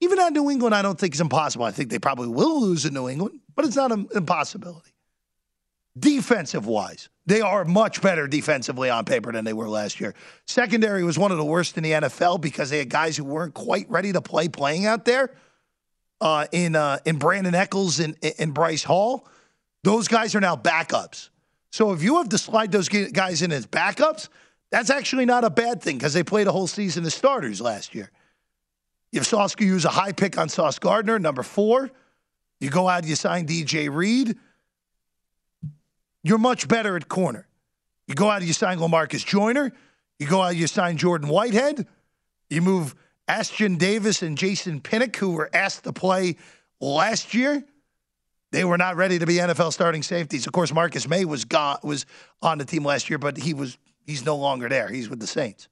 [0.00, 1.64] even on New England, I don't think it's impossible.
[1.64, 4.92] I think they probably will lose in New England, but it's not an impossibility.
[5.98, 10.14] Defensive wise, they are much better defensively on paper than they were last year.
[10.46, 13.54] Secondary was one of the worst in the NFL because they had guys who weren't
[13.54, 15.32] quite ready to play playing out there.
[16.20, 19.26] Uh, in uh, in Brandin Echols and, and Bryce Hall.
[19.84, 21.30] Those guys are now backups.
[21.70, 24.28] So if you have to slide those guys in as backups,
[24.70, 27.94] that's actually not a bad thing because they played a whole season as starters last
[27.94, 28.10] year.
[29.12, 31.90] If Sauce could use a high pick on Sauce Gardner, number four,
[32.60, 34.36] you go out, and you sign DJ Reed,
[36.22, 37.46] you're much better at corner.
[38.06, 39.72] You go out, you sign Lamarcus Joyner,
[40.18, 41.86] you go out, you sign Jordan Whitehead,
[42.48, 42.94] you move
[43.28, 46.36] Ashtyn Davis and Jason Pinnock, who were asked to play
[46.80, 47.64] last year.
[48.50, 50.46] They were not ready to be NFL starting safeties.
[50.46, 52.06] Of course, Marcus Maye was gone, was
[52.42, 54.88] on the team last year, but he was he's no longer there.
[54.88, 55.68] He's with the Saints.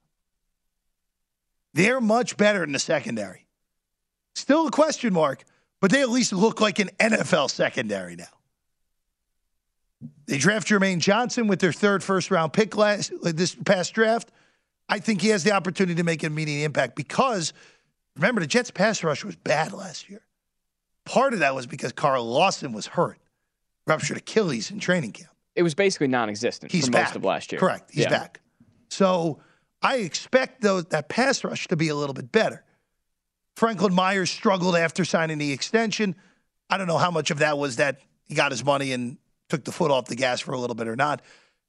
[1.75, 3.47] They're much better in the secondary.
[4.37, 5.45] Still a question mark,
[5.81, 8.38] but they at least look like an NFL secondary now.
[10.29, 14.31] They draft Jermaine Johnson with their third first round pick last this past draft.
[14.87, 17.55] I think he has the opportunity to make an immediate impact because
[18.15, 20.21] remember the Jets pass rush was bad last year.
[21.07, 23.19] Part of that was because Carl Lawson was hurt,
[23.87, 25.31] ruptured Achilles in training camp.
[25.57, 27.07] It was basically non-existent He's for back.
[27.07, 27.59] most of last year.
[27.59, 27.91] Correct.
[27.91, 28.11] He's yeah.
[28.11, 28.41] back.
[28.91, 29.41] So
[29.81, 32.65] I expect those that pass rush to be a little bit better.
[33.57, 36.15] Franklin Myers struggled after signing the extension.
[36.69, 39.17] I don't know how much of that was that he got his money and
[39.49, 41.23] took the foot off the gas for a little bit or not.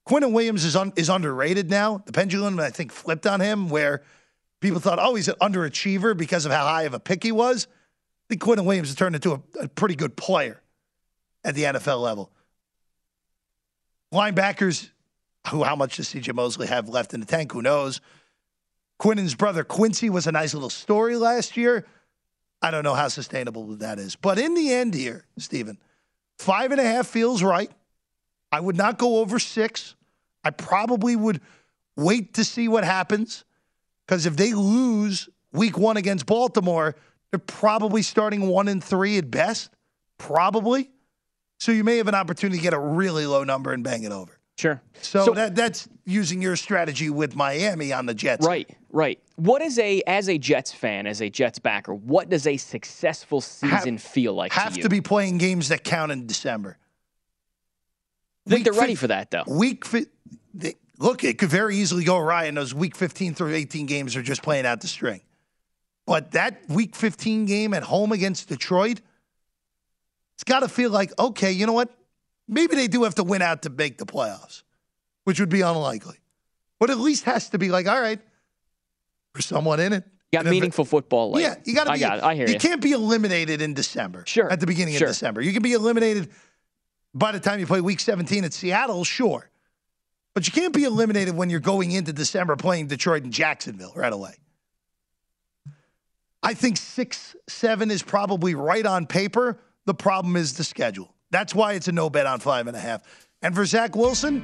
[0.08, 2.02] Quinnen Williams is un, is underrated now.
[2.06, 4.02] The pendulum, I think, flipped on him where
[4.60, 7.68] people thought, oh, he's an underachiever because of how high of a pick he was
[8.30, 10.62] I think Quinnen Williams has turned into a, a pretty good player
[11.44, 12.32] at the NFL level.
[14.13, 14.92] Linebackers,
[15.50, 17.52] who how much does CJ Mosley have left in the tank?
[17.54, 18.02] Who knows?
[19.02, 21.88] Quinnen's brother Quincy was a nice little story last year.
[22.62, 24.15] I don't know how sustainable that is.
[24.15, 25.80] But in the end here, Stephen,
[26.39, 27.71] five and a half feels right.
[28.52, 29.96] I would not go over six.
[30.44, 31.42] I probably would
[31.96, 33.44] wait to see what happens.
[34.08, 36.96] Because if they lose week one against Baltimore,
[37.29, 39.69] they're probably starting one and three at best,
[40.17, 40.90] probably.
[41.60, 44.12] So you may have an opportunity to get a really low number and bang it
[44.12, 44.40] over.
[44.58, 44.81] Sure.
[45.02, 48.46] So, so, that that's using your strategy with Miami on the Jets.
[48.46, 49.19] Right, right.
[49.40, 53.40] What is a as a Jets fan, as a Jets backer, what does a successful
[53.40, 54.52] season have, feel like?
[54.52, 56.77] Have to, to, be playing games that count in December.
[58.46, 59.46] I think week they're ready for that though.
[59.48, 60.08] Week fi-
[60.54, 64.17] they, look, it could very easily go awry, in those week 15 through 18 games
[64.17, 65.21] are just playing out the string.
[66.06, 69.00] But that week 15 game at home against Detroit,
[70.35, 71.96] it's got to feel like, okay, you know what?
[72.48, 74.63] Maybe they do have to win out to make the playoffs,
[75.23, 76.17] which would be unlikely.
[76.77, 78.19] But at least has to be like, all right,
[79.34, 80.04] we're somewhat in it.
[80.32, 81.32] You got meaningful it, football.
[81.32, 81.42] Late.
[81.42, 82.04] Yeah, you got to be.
[82.04, 82.23] I got it.
[82.23, 82.54] I hear you.
[82.54, 84.23] You can't be eliminated in December.
[84.27, 84.52] Sure.
[84.52, 85.08] At the beginning sure.
[85.08, 86.30] of December, you can be eliminated
[87.13, 89.04] by the time you play Week 17 at Seattle.
[89.04, 89.50] Sure,
[90.36, 94.13] but you can't be eliminated when you're going into December playing Detroit and Jacksonville right
[94.13, 94.36] away.
[96.42, 99.60] I think six, seven is probably right on paper.
[99.86, 101.13] The problem is the schedule.
[101.32, 103.04] That's why it's a no bet on five and a half.
[103.42, 104.44] And for Zach Wilson,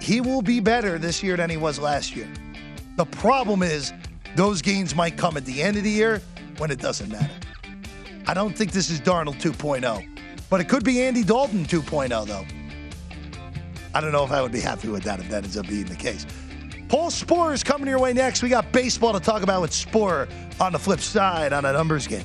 [0.00, 2.28] he will be better this year than he was last year.
[2.98, 3.92] The problem is
[4.34, 6.20] those gains might come at the end of the year
[6.56, 7.30] when it doesn't matter.
[8.26, 10.04] I don't think this is Darnold 2.0,
[10.50, 12.44] but it could be Andy Dalton 2.0, though.
[13.94, 15.84] I don't know if I would be happy with that if that ends up being
[15.84, 16.26] the case.
[16.88, 18.42] Paul Sporer is coming your way next.
[18.42, 20.28] We got baseball to talk about with Sporer
[20.60, 22.24] on the flip side on a numbers game.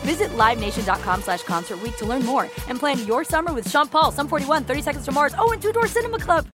[0.00, 4.28] Visit LiveNation.com slash Concert to learn more and plan your summer with Sean Paul, Sum
[4.28, 6.46] 41, 30 Seconds to Mars, oh, and Two Door Cinema Club.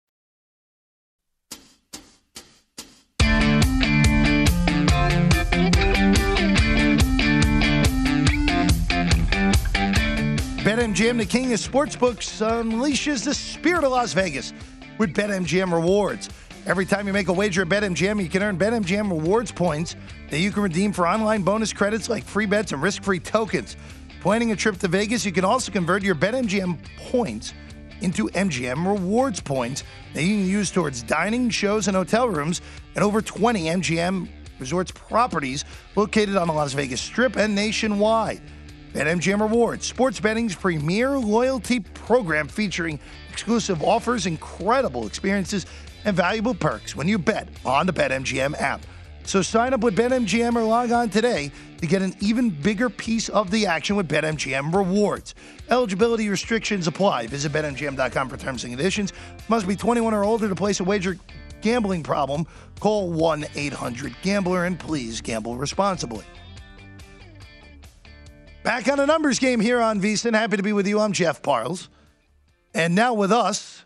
[10.67, 14.53] BetMGM, the king of sportsbooks, unleashes the spirit of Las Vegas
[14.99, 16.29] with BetMGM rewards.
[16.67, 19.95] Every time you make a wager at BetMGM, you can earn BetMGM rewards points
[20.31, 23.77] that you can redeem for online bonus credits like free bets and risk-free tokens.
[24.21, 26.77] Planning a trip to Vegas, you can also convert your BetMGM
[27.09, 27.55] points
[28.01, 32.61] into MGM rewards points that you can use towards dining, shows, and hotel rooms
[32.97, 35.65] at over 20 MGM resorts properties
[35.95, 38.41] located on the Las Vegas Strip and nationwide.
[38.93, 42.99] BetMGM Rewards, sports betting's premier loyalty program featuring
[43.31, 45.67] exclusive offers, incredible experiences,
[46.07, 48.81] and valuable perks when you bet on the BetMGM app.
[49.25, 53.29] So sign up with BetMGM or log on today to get an even bigger piece
[53.29, 55.35] of the action with BetMGM rewards.
[55.69, 57.27] Eligibility restrictions apply.
[57.27, 59.13] Visit BetMGM.com for terms and conditions.
[59.49, 61.19] Must be 21 or older to place a wager.
[61.61, 62.47] Gambling problem?
[62.79, 66.25] Call 1 800 Gambler and please gamble responsibly.
[68.63, 70.35] Back on a numbers game here on VSIN.
[70.35, 71.01] Happy to be with you.
[71.01, 71.89] I'm Jeff Parles.
[72.75, 73.85] And now with us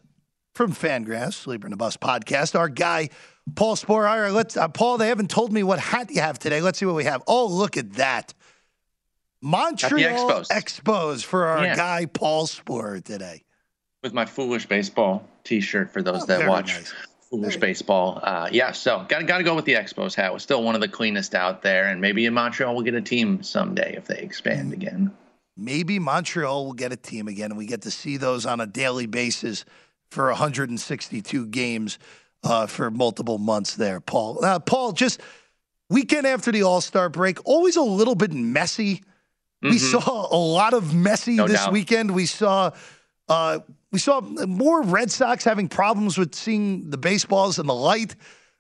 [0.60, 3.08] from Fangraphs, Sleeper in the Bus podcast, our guy,
[3.54, 6.60] Paul right, let's, uh, Paul, they haven't told me what hat you have today.
[6.60, 7.22] Let's see what we have.
[7.26, 8.34] Oh, look at that.
[9.40, 10.48] Montreal Expos.
[10.48, 11.76] Expos for our yeah.
[11.76, 13.42] guy, Paul Sporer, today.
[14.02, 16.74] With my Foolish Baseball t shirt for those oh, that watch.
[16.74, 16.92] Nice.
[17.30, 18.20] Foolish baseball.
[18.22, 20.30] Uh, yeah, so got got to go with the Expos hat.
[20.34, 23.00] Was still one of the cleanest out there, and maybe in Montreal we'll get a
[23.00, 25.10] team someday if they expand again.
[25.56, 28.66] Maybe Montreal will get a team again, and we get to see those on a
[28.66, 29.64] daily basis
[30.10, 31.98] for 162 games
[32.42, 33.76] uh, for multiple months.
[33.76, 34.44] There, Paul.
[34.44, 35.20] Uh, Paul, just
[35.88, 38.96] weekend after the All Star break, always a little bit messy.
[39.62, 39.70] Mm-hmm.
[39.70, 41.72] We saw a lot of messy no this doubt.
[41.72, 42.12] weekend.
[42.12, 42.72] We saw
[43.28, 43.60] uh,
[43.92, 48.16] we saw more Red Sox having problems with seeing the baseballs in the light,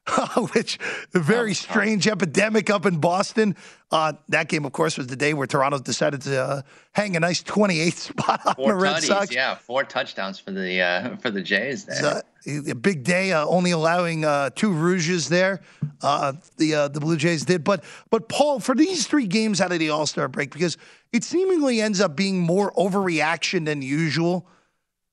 [0.52, 0.78] which
[1.14, 3.54] a very strange epidemic up in Boston.
[3.90, 7.20] Uh, that game, of course, was the day where Toronto decided to uh, hang a
[7.20, 9.32] nice 28th spot on four the Red tutties, Sox.
[9.32, 11.84] Yeah, four touchdowns for the uh, for the Jays.
[11.84, 12.22] There.
[12.68, 15.60] a big day, uh, only allowing uh, two rouges there.
[16.02, 19.78] Uh, the the Blue Jays did, but but Paul, for these three games out of
[19.78, 20.76] the All Star break, because
[21.12, 24.46] it seemingly ends up being more overreaction than usual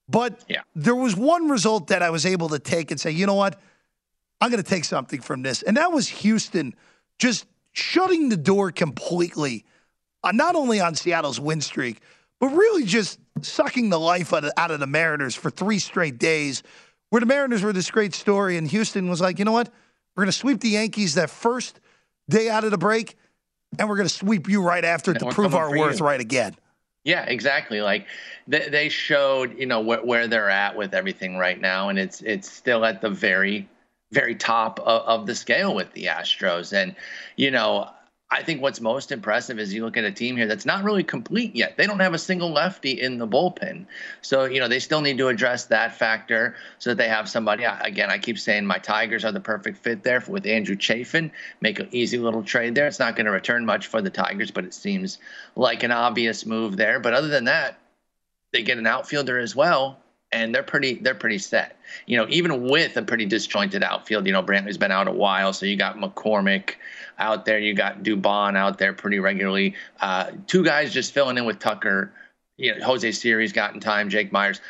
[0.08, 0.62] But yeah.
[0.76, 3.60] there was one result that I was able to take and say, you know what?
[4.42, 5.64] I'm going to take something from this.
[5.64, 6.76] And that was Houston
[7.20, 9.66] just shutting the door completely,
[10.24, 12.02] uh, not only on Seattle's win streak,
[12.40, 16.18] but really just sucking the life out of, out of the Mariners for three straight
[16.18, 16.64] days,
[17.10, 18.58] where the Mariners were this great story.
[18.58, 19.70] And Houston was like, you know what?
[20.16, 21.80] We're going to sweep the Yankees that first
[22.30, 23.16] day out of the break,
[23.78, 26.06] and we're going to sweep you right after to prove our worth you.
[26.06, 26.56] right again.
[27.04, 27.82] Yeah, exactly.
[27.82, 28.08] Like
[28.48, 32.22] they, they showed, you know, wh- where they're at with everything right now, and it's
[32.22, 33.70] it's still at the very
[34.12, 36.74] very top of, of the scale with the Astros.
[36.74, 36.96] And,
[37.36, 37.90] you know,
[38.30, 41.04] I think what's most impressive is you look at a team here that's not really
[41.04, 41.78] complete yet.
[41.78, 43.86] They don't have a single lefty in the bullpen.
[44.22, 47.64] So, you know, they still need to address that factor so that they have somebody.
[47.64, 51.32] Again, I keep saying my Tigers are the perfect fit there with Andrew Chafin.
[51.62, 52.88] Make an easy little trade there.
[52.88, 55.20] It's not going to return much for the Tigers, but it seems
[55.56, 57.00] like an obvious move there.
[57.00, 57.80] But other than that,
[58.52, 60.00] they get an outfielder as well
[60.32, 61.78] and they're pretty they're pretty set.
[62.06, 65.54] You know, even with a pretty disjointed outfield, you know, Brantley's been out a while,
[65.54, 66.76] so you got McCormick
[67.18, 69.76] out there, you got Dubon out there pretty regularly.
[70.02, 72.12] Uh, two guys just filling in with Tucker.
[72.58, 74.62] You know, Jose Siri's gotten time, Jake Meyers.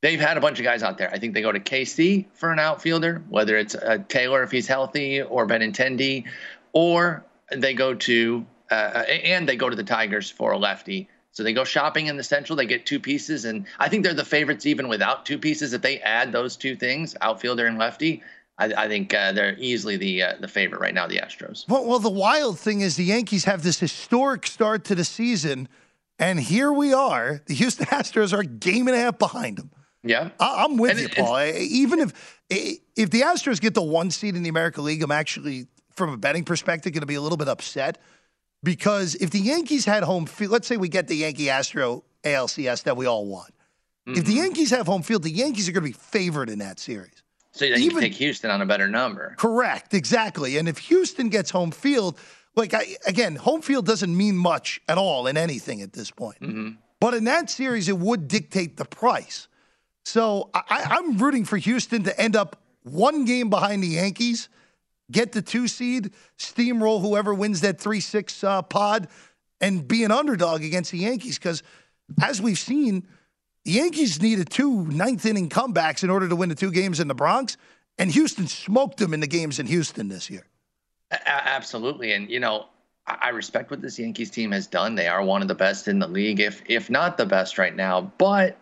[0.00, 1.10] They've had a bunch of guys out there.
[1.12, 4.66] I think they go to KC for an outfielder, whether it's uh, Taylor if he's
[4.66, 6.24] healthy, or Benintendi,
[6.72, 11.08] or they go to uh, and they go to the Tigers for a lefty
[11.38, 12.56] so they go shopping in the Central.
[12.56, 15.72] They get two pieces, and I think they're the favorites even without two pieces.
[15.72, 18.24] If they add those two things, outfielder and lefty,
[18.58, 21.06] I, I think uh, they're easily the uh, the favorite right now.
[21.06, 21.64] The Astros.
[21.68, 25.68] Well, well, the wild thing is the Yankees have this historic start to the season,
[26.18, 27.40] and here we are.
[27.46, 29.70] The Houston Astros are a game and a half behind them.
[30.02, 31.40] Yeah, I, am with and you, it, Paul.
[31.40, 35.68] Even if if the Astros get the one seed in the American League, I'm actually,
[35.94, 37.98] from a betting perspective, going to be a little bit upset
[38.62, 42.84] because if the Yankees had home field, let's say we get the Yankee Astro ALCS
[42.84, 43.54] that we all want.
[44.06, 44.18] Mm-hmm.
[44.18, 44.42] If the mm-hmm.
[44.44, 47.22] Yankees have home field, the Yankees are going to be favored in that series.
[47.52, 49.34] So you Even, take Houston on a better number.
[49.36, 50.58] Correct, exactly.
[50.58, 52.18] And if Houston gets home field,
[52.54, 56.40] like I, again, home field doesn't mean much at all in anything at this point.
[56.40, 56.70] Mm-hmm.
[57.00, 59.48] But in that series, it would dictate the price.
[60.04, 64.48] So I, I'm rooting for Houston to end up one game behind the Yankees
[65.10, 69.08] get the two seed, steamroll whoever wins that 3 6 uh, pod,
[69.60, 71.38] and be an underdog against the Yankees.
[71.38, 71.62] Because
[72.22, 73.06] as we've seen,
[73.64, 77.08] the Yankees needed two ninth inning comebacks in order to win the two games in
[77.08, 77.56] the Bronx,
[77.98, 80.46] and Houston smoked them in the games in Houston this year.
[81.10, 82.12] Absolutely.
[82.12, 82.66] And, you know,
[83.06, 84.94] I respect what this Yankees team has done.
[84.94, 87.74] They are one of the best in the league, if if not the best right
[87.74, 88.12] now.
[88.18, 88.58] But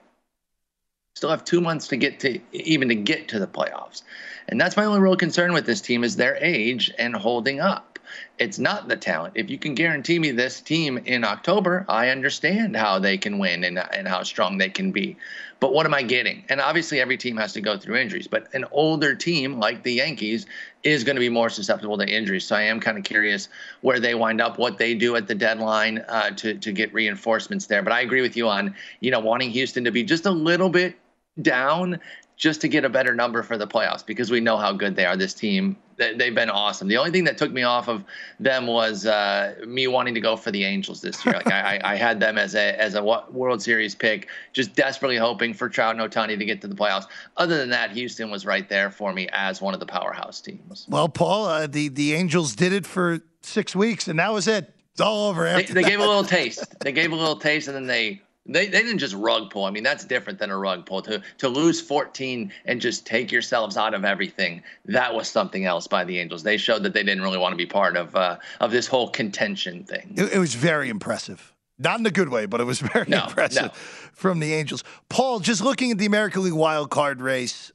[1.16, 4.02] still have two months to get to even to get to the playoffs.
[4.48, 7.98] And that's my only real concern with this team is their age and holding up.
[8.38, 9.34] It's not the talent.
[9.36, 13.64] If you can guarantee me this team in October, I understand how they can win
[13.64, 15.16] and, and how strong they can be.
[15.58, 16.44] But what am I getting?
[16.48, 19.94] And obviously, every team has to go through injuries, but an older team like the
[19.94, 20.46] Yankees
[20.82, 22.44] is going to be more susceptible to injuries.
[22.44, 23.48] So I am kind of curious
[23.80, 27.66] where they wind up, what they do at the deadline uh, to, to get reinforcements
[27.66, 27.82] there.
[27.82, 30.68] But I agree with you on, you know, wanting Houston to be just a little
[30.68, 30.96] bit
[31.40, 32.00] down
[32.36, 35.06] just to get a better number for the playoffs because we know how good they
[35.06, 35.16] are.
[35.16, 36.86] This team, they've been awesome.
[36.86, 38.04] The only thing that took me off of
[38.38, 41.34] them was uh, me wanting to go for the Angels this year.
[41.34, 45.54] Like I, I, had them as a as a World Series pick, just desperately hoping
[45.54, 47.06] for Trout and Ohtani to get to the playoffs.
[47.38, 50.86] Other than that, Houston was right there for me as one of the powerhouse teams.
[50.90, 54.74] Well, Paul, uh, the the Angels did it for six weeks, and that was it.
[54.92, 55.44] It's all over.
[55.44, 56.78] They, they gave a little taste.
[56.80, 59.64] They gave a little taste, and then they they, they didn't just rug pull.
[59.64, 61.02] I mean, that's different than a rug pull.
[61.02, 65.86] To to lose 14 and just take yourselves out of everything, that was something else
[65.86, 66.42] by the Angels.
[66.42, 69.08] They showed that they didn't really want to be part of uh, of this whole
[69.08, 70.14] contention thing.
[70.16, 71.52] It, it, was very impressive.
[71.78, 73.70] Not in a good way, but it was very no, impressive no.
[74.12, 74.84] from the Angels.
[75.08, 77.72] Paul, just looking at the American League wild card race,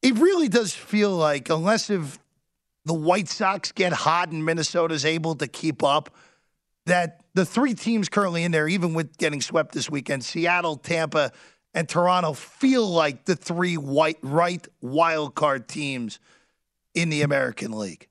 [0.00, 2.18] it really does feel like unless if
[2.84, 6.10] the White Sox get hot and Minnesota's able to keep up–
[6.86, 11.32] that the three teams currently in there, even with getting swept this weekend, Seattle, Tampa,
[11.74, 16.18] and Toronto, feel like the three white right wild card teams
[16.94, 18.08] in the American League.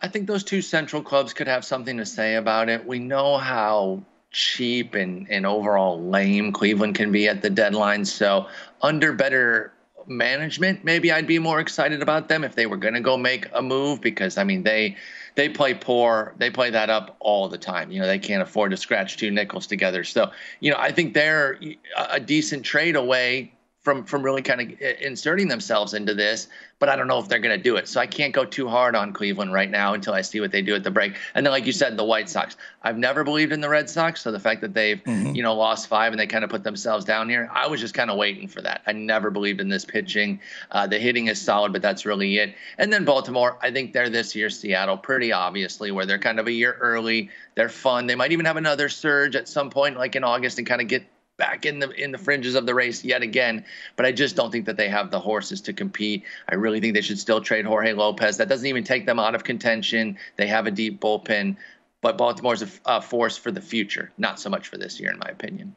[0.00, 2.86] I think those two central clubs could have something to say about it.
[2.86, 8.04] We know how cheap and, and overall lame Cleveland can be at the deadline.
[8.04, 8.48] So
[8.82, 9.72] under better
[10.06, 13.46] management, maybe I'd be more excited about them if they were going to go make
[13.52, 14.96] a move because I mean they
[15.36, 16.34] they play poor.
[16.38, 17.92] They play that up all the time.
[17.92, 20.02] You know, they can't afford to scratch two nickels together.
[20.02, 21.60] So, you know, I think they're
[22.08, 23.52] a decent trade away
[23.86, 26.48] from from really kind of inserting themselves into this.
[26.80, 27.86] But I don't know if they're going to do it.
[27.86, 30.60] So I can't go too hard on Cleveland right now until I see what they
[30.60, 31.14] do at the break.
[31.36, 32.56] And then, like you said, the White Sox.
[32.82, 34.22] I've never believed in the Red Sox.
[34.22, 35.36] So the fact that they've mm-hmm.
[35.36, 37.94] you know lost five and they kind of put themselves down here, I was just
[37.94, 38.82] kind of waiting for that.
[38.88, 40.40] I never believed in this pitching.
[40.72, 42.56] Uh, the hitting is solid, but that's really it.
[42.78, 46.48] And then Baltimore, I think they're this year Seattle, pretty obviously, where they're kind of
[46.48, 47.30] a year early.
[47.54, 48.08] They're fun.
[48.08, 50.88] They might even have another surge at some point, like in August, and kind of
[50.88, 51.06] get
[51.38, 53.64] back in the in the fringes of the race yet again.
[53.96, 56.24] But I just don't think that they have the horses to compete.
[56.48, 58.36] I really think they should still trade Jorge Lopez.
[58.36, 60.18] That doesn't even take them out of contention.
[60.36, 61.56] They have a deep bullpen,
[62.02, 65.18] but Baltimore's a, a force for the future, not so much for this year, in
[65.18, 65.74] my opinion.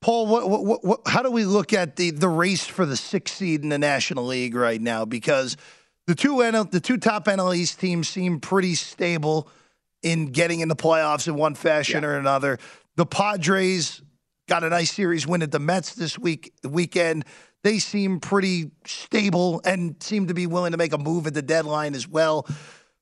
[0.00, 3.36] Paul, what, what, what, how do we look at the, the race for the sixth
[3.36, 5.04] seed in the National League right now?
[5.04, 5.58] Because
[6.06, 9.48] the two NL, the two top NL East teams seem pretty stable
[10.02, 12.08] in getting in the playoffs in one fashion yeah.
[12.08, 12.58] or another.
[12.96, 14.00] The Padres
[14.50, 17.24] got a nice series win at the Mets this week weekend.
[17.62, 21.42] They seem pretty stable and seem to be willing to make a move at the
[21.42, 22.48] deadline as well.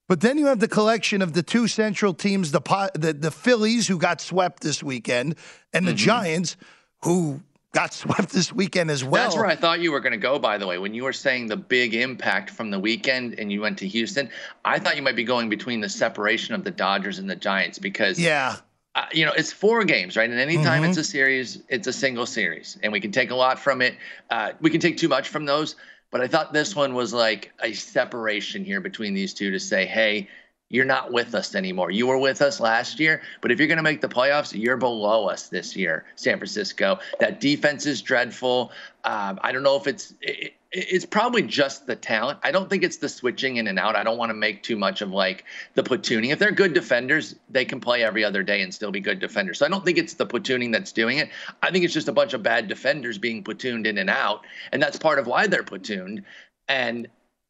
[0.09, 2.61] But then you have the collection of the two central teams, the
[2.95, 5.37] the, the Phillies who got swept this weekend,
[5.73, 5.97] and the mm-hmm.
[5.97, 6.57] Giants
[7.03, 7.41] who
[7.73, 9.25] got swept this weekend as well.
[9.25, 10.77] That's where I thought you were going to go, by the way.
[10.77, 14.29] When you were saying the big impact from the weekend and you went to Houston,
[14.67, 17.79] I thought you might be going between the separation of the Dodgers and the Giants
[17.79, 18.57] because yeah
[18.99, 20.29] uh, you know, it's four games, right?
[20.29, 20.91] And anytime mm-hmm.
[20.91, 23.95] it's a series, it's a single series, and we can take a lot from it.
[24.29, 25.77] Uh, we can take too much from those,
[26.11, 29.87] but I thought this one was like a separation here between these two to say,
[29.87, 30.29] hey,
[30.71, 31.91] you're not with us anymore.
[31.91, 34.77] You were with us last year, but if you're going to make the playoffs, you're
[34.77, 36.99] below us this year, San Francisco.
[37.21, 38.73] That defense is dreadful.
[39.05, 40.15] Um, I don't know if it's.
[40.21, 42.41] It, it's probably just the talent.
[42.43, 43.97] I don't think it's the switching in and out.
[43.97, 45.45] I don't want to make too much of like
[45.75, 46.31] the platooning.
[46.31, 49.59] If they're good defenders, they can play every other day and still be good defenders.
[49.59, 51.31] So I don't think it's the platooning that's doing it.
[51.63, 54.83] I think it's just a bunch of bad defenders being platooned in and out, and
[54.83, 56.25] that's part of why they're platooned.
[56.69, 57.09] And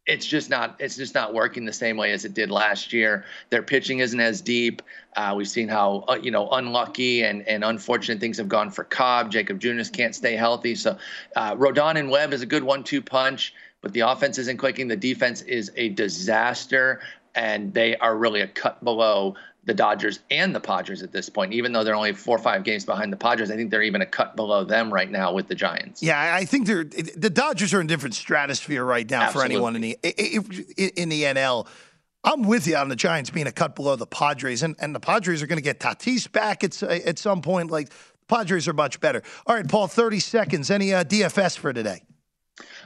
[0.08, 3.24] it's just not it's just not working the same way as it did last year.
[3.50, 4.82] Their pitching isn't as deep.
[5.14, 8.84] Uh, we've seen how uh, you know unlucky and, and unfortunate things have gone for
[8.84, 9.30] Cobb.
[9.30, 10.96] Jakob Junis can't stay healthy, so
[11.36, 14.88] uh, Rodon and Webb is a good one-two punch, but the offense isn't clicking.
[14.88, 17.00] The defense is a disaster,
[17.34, 19.36] and they are really a cut below
[19.68, 21.52] the Dodgers and the Padres at this point.
[21.52, 24.00] Even though they're only four or five games behind the Padres, I think they're even
[24.00, 26.02] a cut below them right now with the Giants.
[26.02, 29.48] Yeah, I think they're the Dodgers are in different stratosphere right now Absolutely.
[29.48, 29.98] for anyone in the
[30.96, 31.68] in the NL.
[32.24, 35.00] I'm with you on the Giants being a cut below the Padres, and, and the
[35.00, 37.70] Padres are going to get Tatis back at at some point.
[37.70, 37.96] Like the
[38.26, 39.22] Padres are much better.
[39.46, 40.70] All right, Paul, 30 seconds.
[40.70, 42.02] Any uh, DFS for today?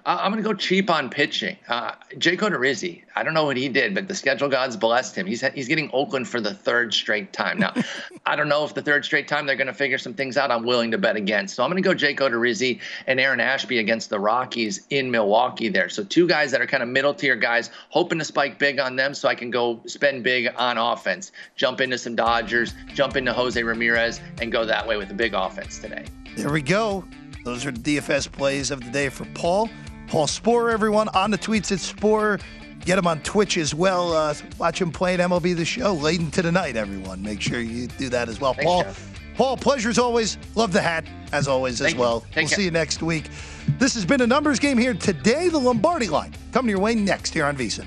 [0.04, 1.56] Uh, I'm going to go cheap on pitching.
[1.68, 5.26] Uh, Jake Odorizzi, I don't know what he did, but the schedule gods blessed him.
[5.26, 7.58] He's he's getting Oakland for the third straight time.
[7.58, 7.72] Now,
[8.26, 10.50] I don't know if the third straight time they're going to figure some things out.
[10.50, 11.54] I'm willing to bet against.
[11.54, 15.68] So I'm going to go Jake Odorizzi and Aaron Ashby against the Rockies in Milwaukee
[15.68, 15.88] there.
[15.88, 18.96] So two guys that are kind of middle tier guys, hoping to spike big on
[18.96, 21.30] them so I can go spend big on offense.
[21.54, 25.34] Jump into some Dodgers, jump into Jose Ramirez, and go that way with a big
[25.34, 26.06] offense today.
[26.36, 27.04] There we go.
[27.44, 29.68] Those are the DFS plays of the day for Paul.
[30.12, 32.38] Paul Sporer, everyone, on the tweets at Sporer.
[32.84, 34.12] Get him on Twitch as well.
[34.12, 37.22] Uh, watch him play at MLB The Show late into the night, everyone.
[37.22, 38.52] Make sure you do that as well.
[38.52, 39.20] Thanks, Paul, Jeff.
[39.36, 40.36] Paul, pleasure as always.
[40.54, 42.26] Love the hat, as always, Thank as well.
[42.36, 42.58] We'll care.
[42.58, 43.30] see you next week.
[43.78, 45.48] This has been a numbers game here today.
[45.48, 47.86] The Lombardi line coming your way next here on VSIN.